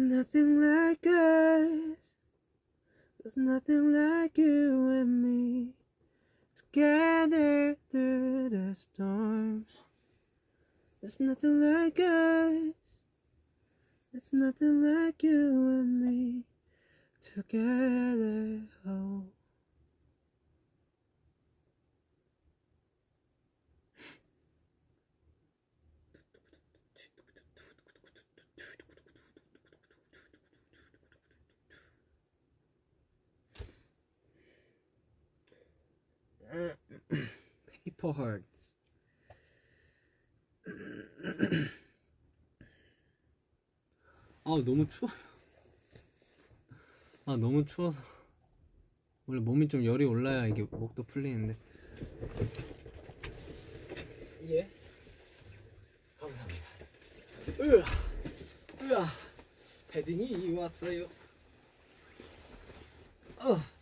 Nothing 0.00 0.62
like 0.62 1.06
us. 1.06 1.98
There's 3.22 3.36
nothing 3.36 3.92
like 3.92 4.38
you 4.38 4.88
and 4.88 5.22
me. 5.22 5.74
Together 6.56 7.76
through 7.90 8.48
the 8.48 8.74
storm. 8.74 9.66
There's 11.02 11.20
nothing 11.20 11.60
like 11.60 12.00
us. 12.00 12.72
There's 14.10 14.32
nothing 14.32 14.82
like 14.82 15.22
you 15.22 15.50
and 15.80 16.00
me. 16.00 16.44
Together, 17.34 18.62
oh. 18.88 19.24
Paper 36.50 38.12
Hearts. 38.12 38.74
아 44.44 44.50
너무 44.64 44.86
추워요. 44.88 45.16
아 47.26 47.36
너무 47.36 47.64
추워서 47.64 48.02
원래 49.26 49.40
몸이 49.40 49.68
좀 49.68 49.84
열이 49.84 50.04
올라야 50.04 50.46
이게 50.46 50.62
목도 50.62 51.04
풀리는데. 51.04 51.56
예. 54.48 54.68
감사합니다. 56.18 56.66
으아, 57.60 57.84
으아, 58.82 59.08
패딩이 59.88 60.52
왔어요. 60.56 61.04
어. 63.38 63.79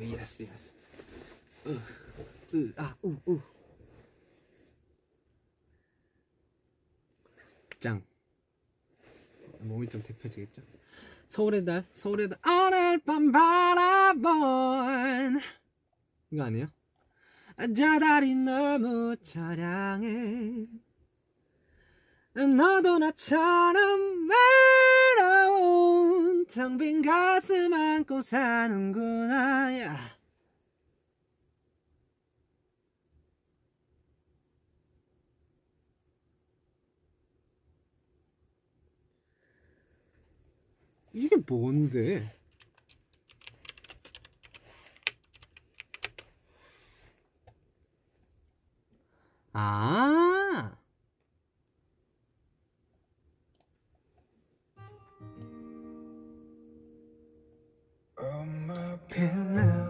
Yes, 0.00 0.42
yes. 0.42 0.74
으, 1.66 1.80
으, 2.54 2.72
아. 2.76 2.96
짱. 7.80 8.02
몸이 9.60 9.88
좀 9.88 10.02
데펴지겠죠? 10.02 10.62
서울의 11.26 11.64
달, 11.64 11.84
서울의 11.94 12.28
달, 12.30 12.38
오늘 12.46 12.98
밤 13.00 13.32
바라본. 13.32 14.22
이거 16.30 16.42
아니에요? 16.44 16.68
저 17.76 17.98
달이 17.98 18.34
너무 18.34 19.16
처량해. 19.22 20.66
너도 22.34 22.98
나처럼 22.98 24.13
텅 26.54 26.78
빈 26.78 27.02
가슴 27.02 27.74
안고 27.74 28.22
사는구나 28.22 29.76
야. 29.80 30.16
이게 41.12 41.34
뭔데? 41.44 42.32
아 49.52 50.76
On 58.32 58.66
my 58.66 58.96
pillow 59.10 59.83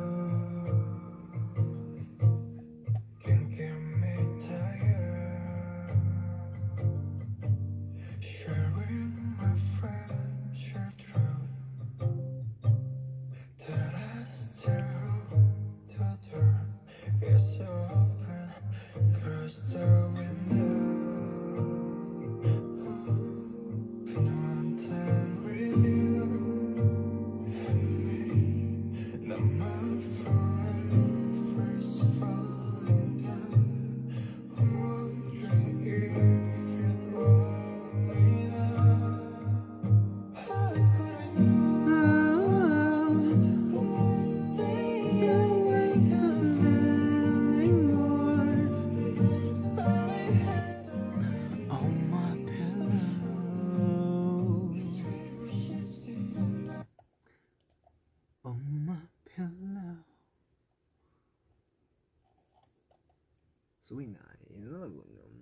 Sweet 63.95 64.09
night, 64.09 64.43
no 64.59 64.91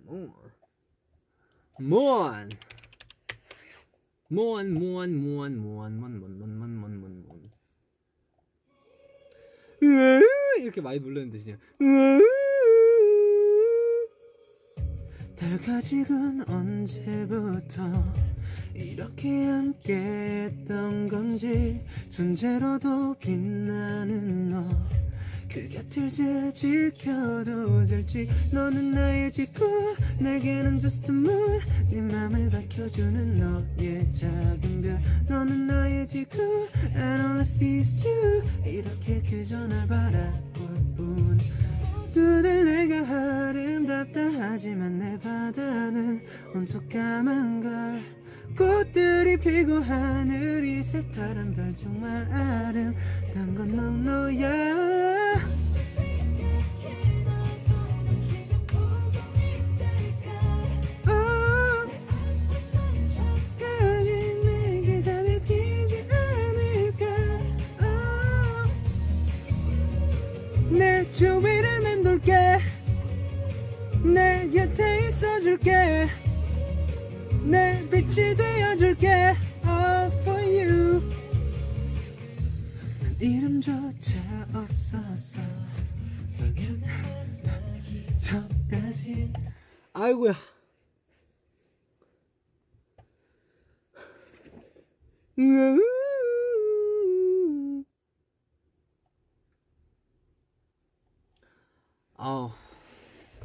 more. 0.05 0.53
Moan. 1.79 2.51
Moan, 4.29 4.73
moan, 4.75 5.09
moan, 5.17 5.57
moan, 5.57 5.97
moan, 5.97 6.19
moan, 6.19 6.37
moan, 6.37 6.59
moan, 6.59 6.75
moan, 6.77 6.93
moan, 7.01 7.15
moan. 7.25 7.41
이렇게 10.61 10.81
많이 10.81 10.99
놀렸는데 10.99 11.39
진짜. 11.39 11.57
으아. 11.81 12.19
달가직은 15.35 16.47
언제부터 16.47 17.91
이렇게 18.75 19.45
함께했던 19.45 21.07
건지 21.07 21.83
존재로도 22.11 23.15
빛나는 23.15 24.49
너. 24.49 25.02
그 25.53 25.69
곁을 25.69 26.11
잘 26.11 26.51
지켜도 26.51 27.85
될지. 27.85 28.27
너는 28.51 28.91
나의 28.91 29.31
지구 29.31 29.95
내게는 30.19 30.79
just 30.79 31.05
a 31.11 31.15
moon. 31.15 31.59
네 31.91 32.01
맘을 32.01 32.49
밝혀주는 32.49 33.35
너의 33.35 34.11
작은 34.13 34.81
별. 34.81 34.99
너는 35.29 35.67
나의 35.67 36.07
지구 36.07 36.41
And 36.95 37.21
all 37.21 37.37
I 37.37 37.41
see 37.41 37.79
is 37.81 38.03
you. 38.03 38.41
이렇게 38.65 39.21
그저 39.21 39.67
날 39.67 39.87
바라볼 39.87 40.67
뿐. 40.97 41.37
두들 42.15 42.65
내가 42.65 43.49
아름답다 43.49 44.21
하지만 44.39 44.97
내 44.97 45.17
바다는 45.19 46.21
온통 46.55 46.81
까만 46.89 47.61
걸 47.61 48.22
꽃들이 48.57 49.37
피고 49.37 49.79
하늘이 49.79 50.83
새파란 50.83 51.55
별 51.55 51.73
정말 51.75 52.31
아름다운 52.31 53.55
건넌 53.55 54.03
너야. 54.03 55.33
어, 61.07 61.87
주위를 71.11 71.81
맴돌게 71.81 72.59
내 74.03 74.49
곁에 74.49 75.07
있어줄게 75.07 76.22
내 77.45 77.87
빛이 77.89 78.35
되어줄게 78.35 79.07
All 79.65 80.11
for 80.21 80.41
you. 80.41 81.01
이름조차 83.19 84.13
없었어 84.53 85.39
저까지 88.19 89.31
아이고야. 89.93 90.33
아우 102.17 102.49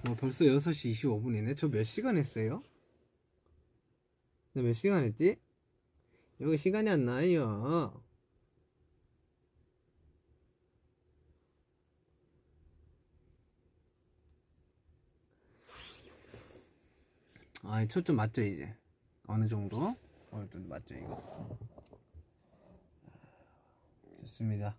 뭐 0.05 0.15
벌써 0.17 0.45
6시 0.45 0.93
25분이네. 0.95 1.57
저 1.57 1.69
몇 1.69 1.85
시간 1.85 2.17
했어요? 2.17 2.63
나몇 4.59 4.75
시간 4.75 5.05
했지? 5.05 5.37
여기 6.41 6.57
시간이 6.57 6.91
안 6.91 7.05
나요. 7.05 8.03
아, 17.63 17.87
초점 17.87 18.17
맞죠, 18.17 18.43
이제? 18.43 18.75
어느 19.29 19.47
정도? 19.47 19.95
어느 20.33 20.49
정도 20.49 20.69
맞죠, 20.69 20.95
이거? 20.95 21.59
좋습니다. 24.23 24.77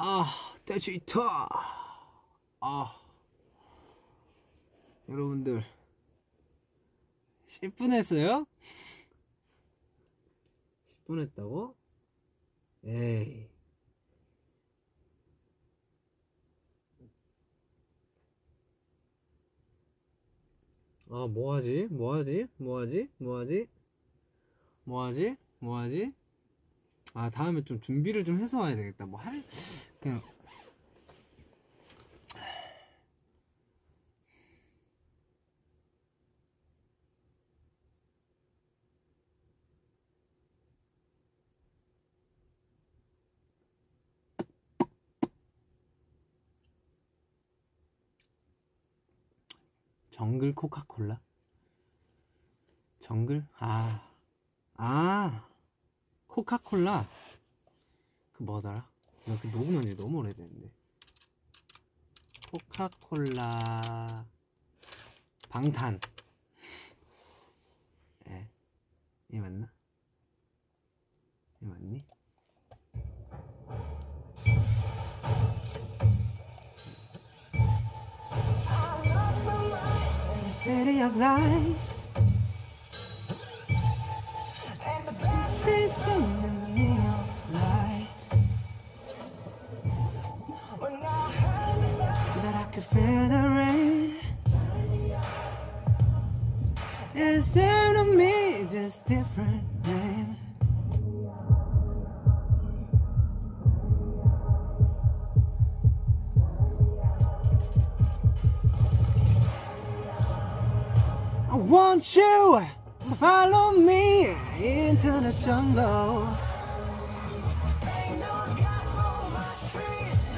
아, 0.00 0.24
데지터. 0.64 1.48
아, 2.60 3.00
여러분들 5.08 5.64
10분 7.48 7.92
했어요? 7.92 8.46
10분 10.86 11.20
했다고? 11.22 11.74
에이. 12.84 13.48
아, 21.10 21.26
뭐하지? 21.26 21.88
뭐하지? 21.90 22.46
뭐하지? 22.58 23.08
뭐하지? 23.18 23.66
뭐하지? 24.84 25.36
뭐하지? 25.58 26.12
아 27.18 27.30
다음에 27.30 27.64
좀 27.64 27.80
준비를 27.80 28.24
좀 28.24 28.40
해서 28.40 28.60
와야 28.60 28.76
되겠다. 28.76 29.04
뭐 29.04 29.18
할 29.20 29.42
그냥. 30.00 30.22
정글 50.10 50.54
코카콜라? 50.54 51.20
정글? 53.00 53.44
아. 53.58 54.02
아. 54.76 55.44
코카콜라 56.38 57.04
그 58.32 58.44
뭐더라? 58.44 58.88
나그 59.24 59.48
녹음한 59.48 59.82
지 59.82 59.96
너무 59.96 60.18
오래됐는데 60.18 60.70
코카콜라 62.52 64.24
방탄 65.48 65.98
예, 68.28 68.48
이 69.30 69.40
맞나? 69.40 69.68
이 71.60 71.64
맞니? 71.64 72.04
City 80.62 81.02
of 81.02 81.16
lights 81.16 81.87
streets 85.68 85.96
burning 85.98 86.42
in 86.44 86.60
the 86.60 86.68
neon 86.68 87.28
lights. 87.52 88.26
That 92.42 92.54
I 92.54 92.64
could 92.72 92.84
feel 92.84 93.28
the 93.28 93.42
rain. 93.58 94.14
It 97.14 97.42
seemed 97.42 97.96
to 97.96 98.04
me 98.04 98.66
just 98.70 99.06
different 99.06 99.86
name. 99.86 100.36
I 111.50 111.56
want 111.56 112.14
you 112.14 112.77
follow 113.19 113.71
me 113.71 114.35
into 114.59 115.11
the 115.21 115.33
jungle. 115.43 116.27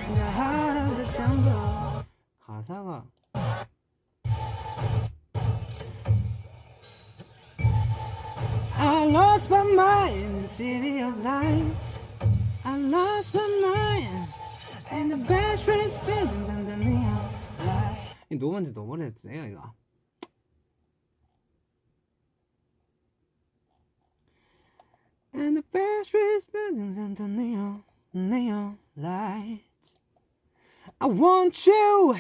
In 0.08 0.16
the 0.16 0.32
heart 0.32 0.78
of 0.78 0.98
the 0.98 1.06
jungle. 1.18 2.04
가사가 2.46 3.04
I 8.78 9.06
lost 9.06 9.50
my 9.50 9.64
mind 9.64 10.16
in 10.16 10.42
the 10.42 10.48
city 10.48 11.00
of 11.02 11.18
lights. 11.24 12.00
I 12.64 12.78
lost 12.78 13.34
my 13.34 13.48
mind 13.62 14.28
in 14.92 15.10
the 15.10 15.18
best 15.18 15.64
friend 15.64 15.92
spins 15.92 16.50
and 16.50 16.68
the 16.68 16.76
neon 16.76 17.30
light. 17.66 18.02
이 18.30 18.36
녹음한 18.36 18.66
지 18.66 18.74
너무 18.74 18.94
오래됐어요 18.94 19.46
이거. 19.46 19.74
And 25.33 25.57
the 25.57 25.63
batteries 25.73 26.47
burning 26.47 26.99
under 26.99 27.29
neon, 27.29 27.85
neon 28.13 28.79
lights. 28.97 30.01
I 31.01 31.07
want 31.07 31.67
you 31.67 32.17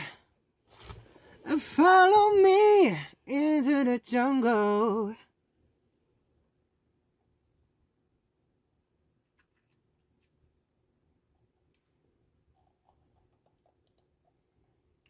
to 1.48 1.58
follow 1.58 2.30
me 2.36 2.96
into 3.26 3.84
the 3.84 4.00
jungle. 4.04 5.16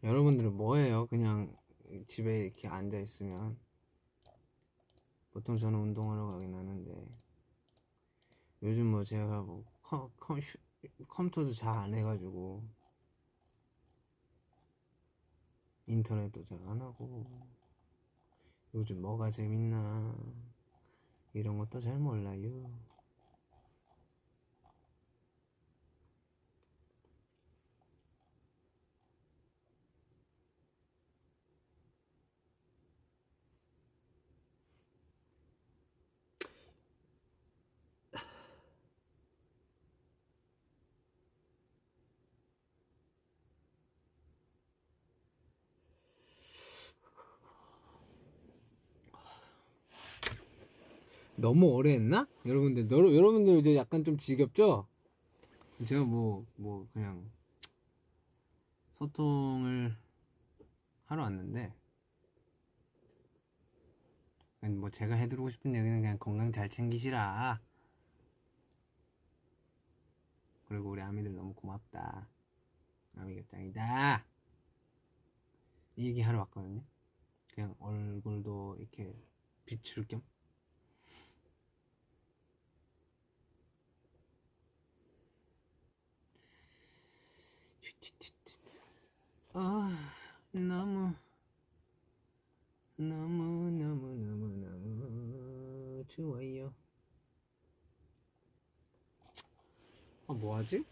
여러분들은 0.03 0.55
뭐예요? 0.57 1.07
그냥 1.09 1.55
집에 2.09 2.45
이렇게 2.45 2.67
앉아 2.67 2.99
있으면 3.01 3.59
보통 5.31 5.59
저는 5.59 5.79
운동하러 5.79 6.29
가긴 6.29 6.55
하는데 6.55 7.07
요즘 8.63 8.87
뭐 8.87 9.05
제가 9.05 9.43
뭐 9.43 9.65
컴, 9.83 10.11
컴, 10.19 10.39
휴- 10.41 10.59
컴퓨터도 11.09 11.53
잘 11.53 11.77
안 11.79 11.93
해가지고 11.95 12.63
인터넷도 15.87 16.43
잘 16.43 16.59
안 16.67 16.81
하고 16.81 17.27
요즘 18.75 19.01
뭐가 19.01 19.31
재밌나 19.31 20.13
이런 21.33 21.59
것도 21.59 21.81
잘 21.81 21.99
몰라요. 21.99 22.71
너무 51.41 51.69
오래 51.69 51.95
했나? 51.95 52.29
여러분들, 52.45 52.87
너, 52.87 52.97
여러분들 52.99 53.59
이제 53.59 53.75
약간 53.75 54.05
좀 54.05 54.19
지겹죠? 54.19 54.87
제가 55.87 56.05
뭐, 56.05 56.45
뭐, 56.57 56.87
그냥, 56.93 57.31
소통을 58.91 59.97
하러 61.07 61.23
왔는데, 61.23 61.73
뭐 64.69 64.91
제가 64.91 65.15
해드리고 65.15 65.49
싶은 65.49 65.75
얘기는 65.75 66.01
그냥 66.01 66.19
건강 66.19 66.53
잘 66.53 66.69
챙기시라. 66.69 67.61
그리고 70.69 70.91
우리 70.91 71.01
아미들 71.01 71.35
너무 71.35 71.55
고맙다. 71.55 72.29
아미가 73.17 73.43
짱이다. 73.51 74.27
이 75.97 76.07
얘기 76.07 76.21
하러 76.21 76.41
왔거든요. 76.41 76.85
그냥 77.55 77.75
얼굴도 77.81 78.77
이렇게 78.79 79.15
비출 79.65 80.07
겸. 80.07 80.23
아 89.53 89.91
너무 90.53 91.15
너무 92.97 93.71
너무 93.71 94.15
너무 94.15 94.47
너무 94.65 96.05
좋아요. 96.09 96.73
아 100.29 100.33
뭐하지? 100.33 100.85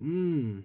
음. 0.00 0.64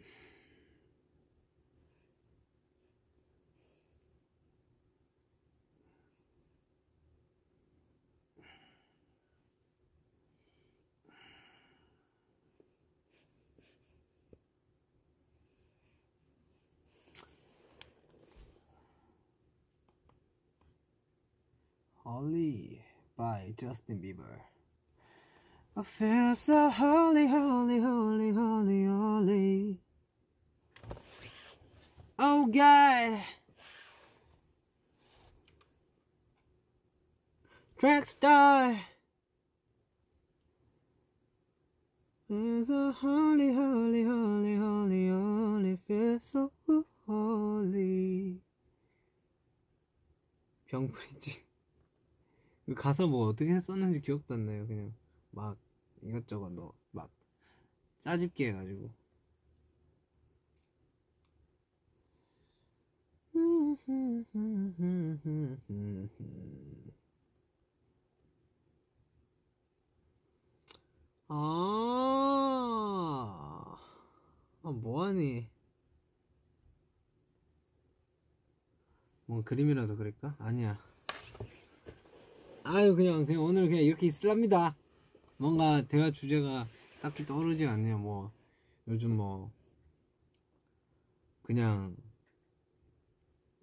Holy 22.11 22.83
by 23.17 23.55
Justin 23.59 23.99
Bieber. 23.99 24.41
I 25.77 25.83
feel 25.83 26.35
so 26.35 26.71
holy, 26.71 27.27
holy, 27.27 27.81
holy, 27.81 28.33
holy, 28.33 28.85
holy. 28.85 29.79
Oh 32.19 32.47
God. 32.47 33.21
Track 37.79 38.07
star. 38.07 38.81
Feel 42.29 42.65
so 42.65 42.93
holy, 42.93 43.53
holy, 43.53 44.05
holy, 44.05 44.57
holy, 44.57 45.09
holy. 45.09 45.79
Feel 45.87 46.19
so 46.21 46.51
holy. 47.07 48.41
병풀이지. 50.67 51.47
그 52.72 52.76
가사 52.76 53.06
뭐 53.06 53.28
어떻게 53.28 53.60
썼는지 53.60 54.00
기억도 54.00 54.36
안 54.36 54.46
나요. 54.46 54.66
그냥 54.66 54.94
막 55.32 55.58
이것저것 56.02 56.50
넣막 56.52 57.12
짜집게 58.00 58.48
해가지고. 58.48 58.90
아, 71.28 71.36
아 74.64 74.72
뭐하니? 74.72 75.50
뭐 79.26 79.44
그림이라도 79.44 79.98
그릴까? 79.98 80.36
아니야. 80.40 80.91
아유 82.64 82.96
그냥 82.96 83.26
그냥 83.26 83.44
오늘 83.44 83.68
그냥 83.68 83.84
이렇게 83.84 84.08
있을랍니다. 84.08 84.76
뭔가 85.38 85.82
대화 85.88 86.12
주제가 86.12 86.68
딱히 87.02 87.26
떠오르지 87.26 87.66
않네요. 87.66 87.98
뭐 87.98 88.32
요즘 88.88 89.16
뭐 89.18 89.52
그냥 91.44 91.96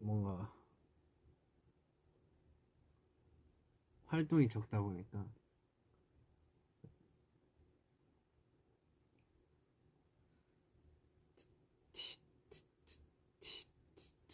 뭔가 0.01 0.53
활동이 4.07 4.49
적다 4.49 4.81
보니까 4.81 5.25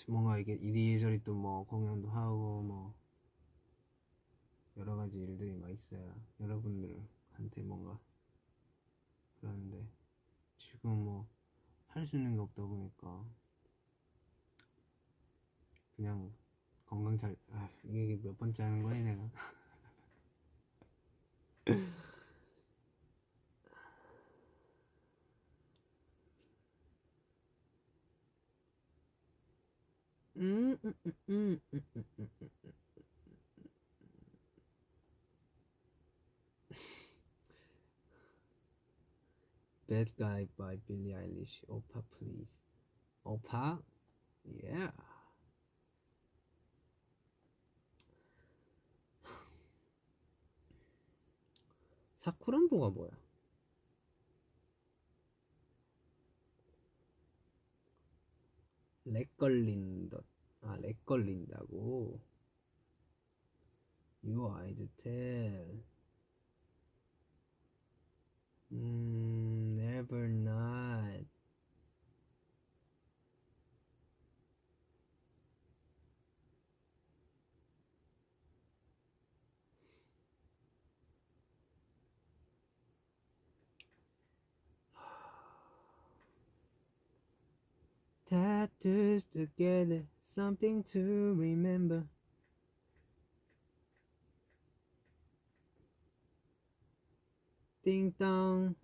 뭔가 0.06 0.38
이게 0.38 0.54
이리저리 0.54 1.22
또 1.24 1.34
뭐 1.34 1.64
공연도 1.64 2.08
하고 2.08 2.62
뭐 2.62 2.94
여러 4.76 4.94
가지 4.96 5.18
일들이 5.18 5.52
막 5.54 5.70
있어야 5.70 6.14
여러분들한테 6.40 7.62
뭔가 7.62 7.98
그러는데 9.40 9.86
지금 10.58 11.04
뭐 11.04 11.26
할 11.88 12.06
수 12.06 12.16
있는 12.16 12.34
게 12.34 12.40
없다 12.40 12.62
보니까 12.62 13.24
그냥 15.96 16.30
건강 16.86 17.18
잘 17.18 17.36
아, 17.52 17.68
이게 17.84 18.18
몇 18.22 18.36
번째 18.38 18.62
하는 18.62 18.82
거야 18.82 18.96
내가? 19.02 19.22
음, 30.36 30.76
음, 30.84 30.94
음, 31.06 31.12
음, 31.28 31.60
음, 31.74 31.80
음, 31.96 32.04
음, 32.64 32.72
Bad 39.88 40.10
Guy 40.16 40.48
by 40.58 40.78
Billie 40.88 41.12
Eilish. 41.12 41.62
Opa, 41.68 42.02
please. 42.16 42.48
Opa? 43.26 43.78
Yeah. 44.44 44.90
사쿠란보가 52.24 52.88
뭐야? 52.90 53.10
렉 59.04 59.36
걸린다. 59.36 60.18
아, 60.62 60.76
렉 60.80 61.04
걸린다고. 61.04 62.18
Your 64.22 64.58
eyes 64.58 64.88
tell. 65.02 65.84
음, 68.72 69.63
never 70.10 70.28
not. 70.28 71.24
Tattoos 88.28 89.24
together, 89.26 90.02
something 90.34 90.82
to 90.92 91.34
remember. 91.38 92.04
Ding 97.84 98.14
dong. 98.18 98.76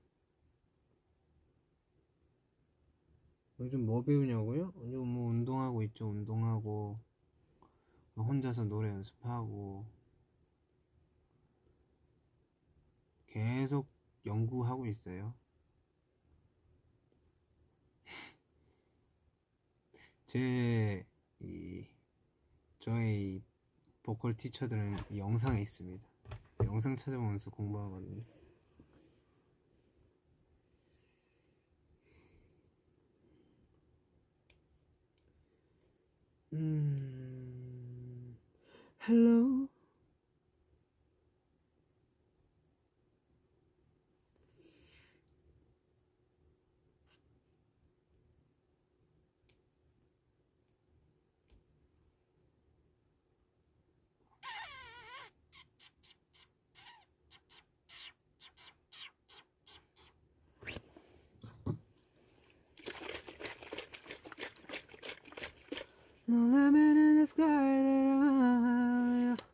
요즘 3.60 3.84
뭐 3.84 4.02
배우냐고요? 4.02 4.72
요즘 4.78 5.06
뭐 5.06 5.28
운동하고 5.28 5.82
있죠, 5.82 6.08
운동하고. 6.08 6.98
혼자서 8.16 8.64
노래 8.64 8.88
연습하고. 8.88 9.84
계속 13.26 13.86
연구하고 14.24 14.86
있어요. 14.86 15.34
제, 20.26 21.06
이, 21.40 21.86
저의 22.78 23.42
보컬 24.02 24.34
티처들은 24.38 24.96
이 25.10 25.18
영상에 25.18 25.60
있습니다. 25.60 26.08
영상 26.64 26.96
찾아보면서 26.96 27.50
공부하거든요. 27.50 28.39
음, 36.52 38.36
hello. 39.00 39.69
No 66.30 66.36
limit 66.36 66.96
in 66.96 67.16
the 67.18 67.26
sky 67.26 67.44
that 68.28 69.42
I- 69.42 69.50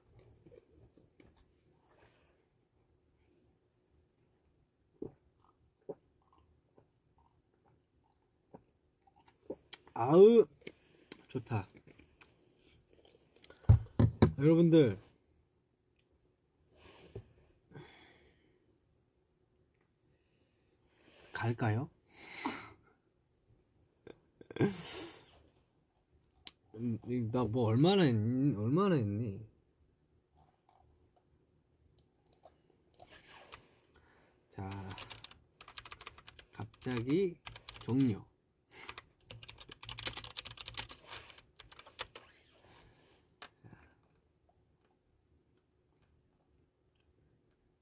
아우 9.95 10.47
좋다 11.29 11.67
여러분들 14.39 14.99
갈까요? 21.33 21.89
나 27.33 27.45
뭐 27.45 27.65
얼마나 27.69 28.03
했니? 28.03 28.55
얼마나 28.57 28.97
했니? 28.97 29.41
자, 34.55 34.69
갑자기. 36.53 37.37
자. 37.87 38.23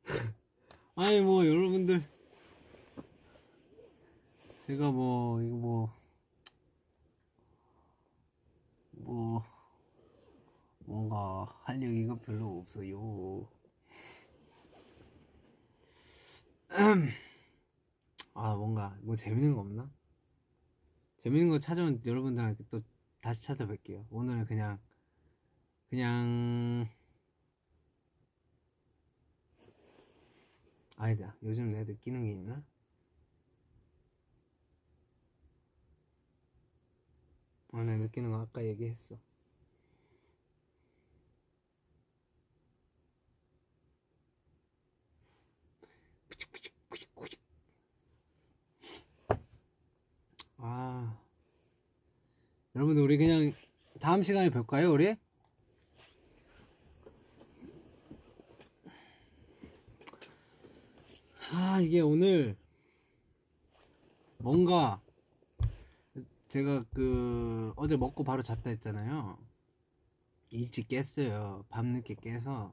아니 0.95 1.21
뭐 1.21 1.45
여러분들 1.45 2.05
제가 4.67 4.91
뭐 4.93 5.41
이거 5.43 5.57
뭐 5.57 6.04
뭐 9.05 9.45
뭔가 10.87 11.45
할 11.63 11.83
얘기가 11.83 12.19
별로 12.21 12.59
없어요. 12.59 13.47
아 18.35 18.55
뭔가 18.57 18.97
뭐 19.03 19.15
재밌는 19.15 19.55
거 19.55 19.61
없나? 19.61 19.91
재밌는 21.23 21.49
거 21.51 21.59
찾아온 21.59 22.01
여러분들한테 22.05 22.65
또 22.71 22.81
다시 23.21 23.47
찾아뵐게요. 23.47 24.07
오늘은 24.11 24.47
그냥 24.47 24.79
그냥 25.89 26.89
아니다. 30.97 31.37
요즘 31.43 31.71
내가 31.73 31.85
느끼는 31.85 32.25
게 32.25 32.31
있나? 32.33 32.65
오늘 37.77 37.99
느끼는 37.99 38.31
거 38.31 38.41
아까 38.41 38.65
얘기했어. 38.65 39.17
아, 50.59 51.19
여러분들 52.77 53.03
우리 53.03 53.19
그냥 53.19 53.53
다음 54.01 54.23
시간에 54.23 54.51
뵐까요, 54.51 54.93
우리? 54.93 55.17
아, 61.51 61.81
이게 61.81 62.01
오늘 62.01 62.57
뭔가 64.39 65.04
제가 66.55 66.85
그 66.95 67.73
어제 67.75 67.97
먹고 67.97 68.23
바로 68.23 68.45
잤다 68.45 68.71
했잖아요. 68.71 69.37
일찍 70.51 70.87
깼어요. 70.87 71.65
밤늦게 71.69 72.15
깨서 72.15 72.73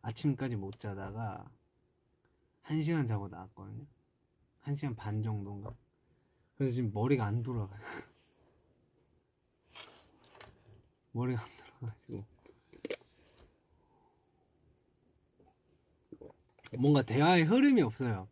아침까지 0.00 0.56
못 0.56 0.80
자다가 0.80 1.44
한 2.62 2.80
시간 2.80 3.06
자고 3.06 3.28
나왔거든요. 3.28 3.84
한 4.60 4.74
시간 4.74 4.96
반 4.96 5.22
정도인가. 5.22 5.76
그래서 6.56 6.76
지금 6.76 6.92
머리가 6.94 7.26
안 7.26 7.42
돌아가요. 7.42 7.78
머리가 11.12 11.42
안 11.42 11.48
돌아가지고 11.78 12.24
뭔가 16.78 17.02
대화의 17.02 17.44
흐름이 17.44 17.82
없어요. 17.82 18.28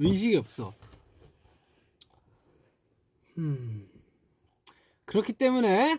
의식이 0.00 0.34
없어. 0.34 0.74
음. 3.40 3.88
그렇기 5.06 5.32
때문에 5.32 5.98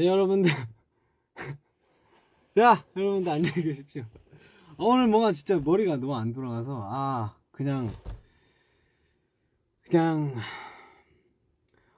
네, 0.00 0.06
여러분들. 0.06 0.50
자, 2.56 2.82
여러분들 2.96 3.32
안녕히 3.32 3.62
계십시오. 3.62 4.02
어, 4.78 4.86
오늘 4.86 5.08
뭔가 5.08 5.30
진짜 5.30 5.58
머리가 5.58 5.96
너무 5.96 6.16
안 6.16 6.32
돌아가서, 6.32 6.88
아, 6.90 7.36
그냥, 7.50 7.92
그냥, 9.82 10.34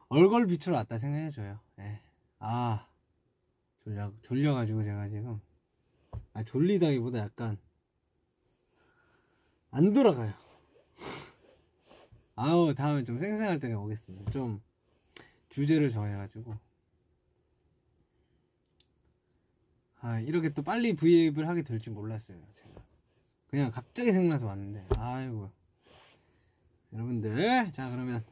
얼굴 0.09 0.49
빛으로 0.49 0.75
왔다 0.75 0.99
생각해줘요. 0.99 1.61
예. 1.79 2.01
아, 2.41 2.89
졸려, 3.85 4.13
졸려가지고 4.23 4.83
제가 4.83 5.09
지금. 5.09 5.41
아, 6.33 6.43
졸리다기보다 6.43 7.21
약간, 7.21 7.57
안 9.71 9.93
돌아가요. 9.93 10.35
아우, 12.35 12.75
다음에 12.75 13.05
좀 13.05 13.19
생생할 13.19 13.61
때가 13.61 13.79
오겠습니다. 13.79 14.33
좀, 14.33 14.61
주제를 15.51 15.91
정해가지고. 15.91 16.72
아, 20.03 20.19
이렇게 20.21 20.49
또 20.51 20.63
빨리 20.63 20.95
브이앱을 20.95 21.49
하게 21.49 21.63
될 21.63 21.79
줄 21.79 21.93
몰랐어요, 21.93 22.37
제가. 22.55 22.83
그냥 23.49 23.71
갑자기 23.71 24.11
생각나서 24.13 24.47
왔는데, 24.47 24.87
아이고. 24.97 25.51
여러분들, 26.93 27.71
자, 27.73 27.89
그러면 27.91 28.25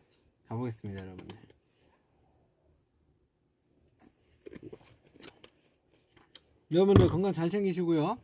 가보겠습니다, 0.49 1.01
여러분들. 1.03 1.39
여러분들 6.73 7.09
건강 7.09 7.33
잘 7.33 7.51
챙기시고요. 7.51 8.19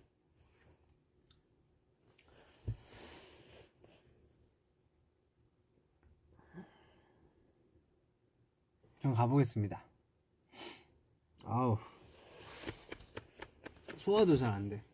전 9.01 9.13
가보겠습니다. 9.13 9.83
아우. 11.45 11.79
소화도 14.07 14.37
잘 14.37 14.53
안 14.53 14.69
돼. 14.69 14.85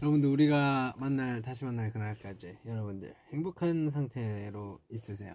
여러분들 0.00 0.28
우리가 0.28 0.94
만날 0.98 1.42
다시 1.42 1.64
만날 1.64 1.90
그날까지 1.90 2.58
여러분들 2.64 3.12
행복한 3.32 3.90
상태로 3.90 4.78
있으세요. 4.88 5.34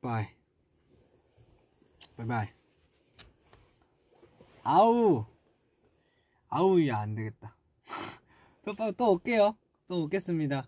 Bye. 0.00 0.26
Bye 2.16 2.30
bye. 2.30 2.48
아우. 4.64 5.24
아우 6.48 6.88
야 6.88 7.02
안 7.02 7.14
되겠다. 7.14 7.56
또, 8.64 8.74
또, 8.74 8.90
또 8.90 9.12
올게요. 9.12 9.56
또 9.86 10.02
오겠습니다. 10.02 10.66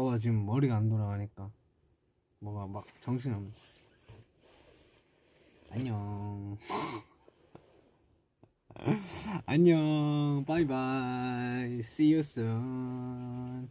봐봐 0.00 0.16
지금 0.16 0.46
머리가 0.46 0.76
안 0.76 0.88
돌아가니까. 0.88 1.50
뭐가 2.38 2.66
막 2.66 2.86
정신 3.00 3.34
없네. 3.34 3.50
안녕. 5.70 6.56
안녕. 9.44 10.44
바이바이. 10.46 11.80
See 11.80 12.14
you 12.14 12.20
soon. 12.20 13.70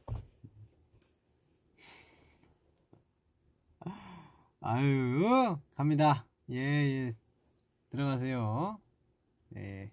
아유 4.61 5.57
갑니다. 5.73 6.27
예예. 6.49 7.15
들어가세요. 7.89 8.80
네 9.49 9.91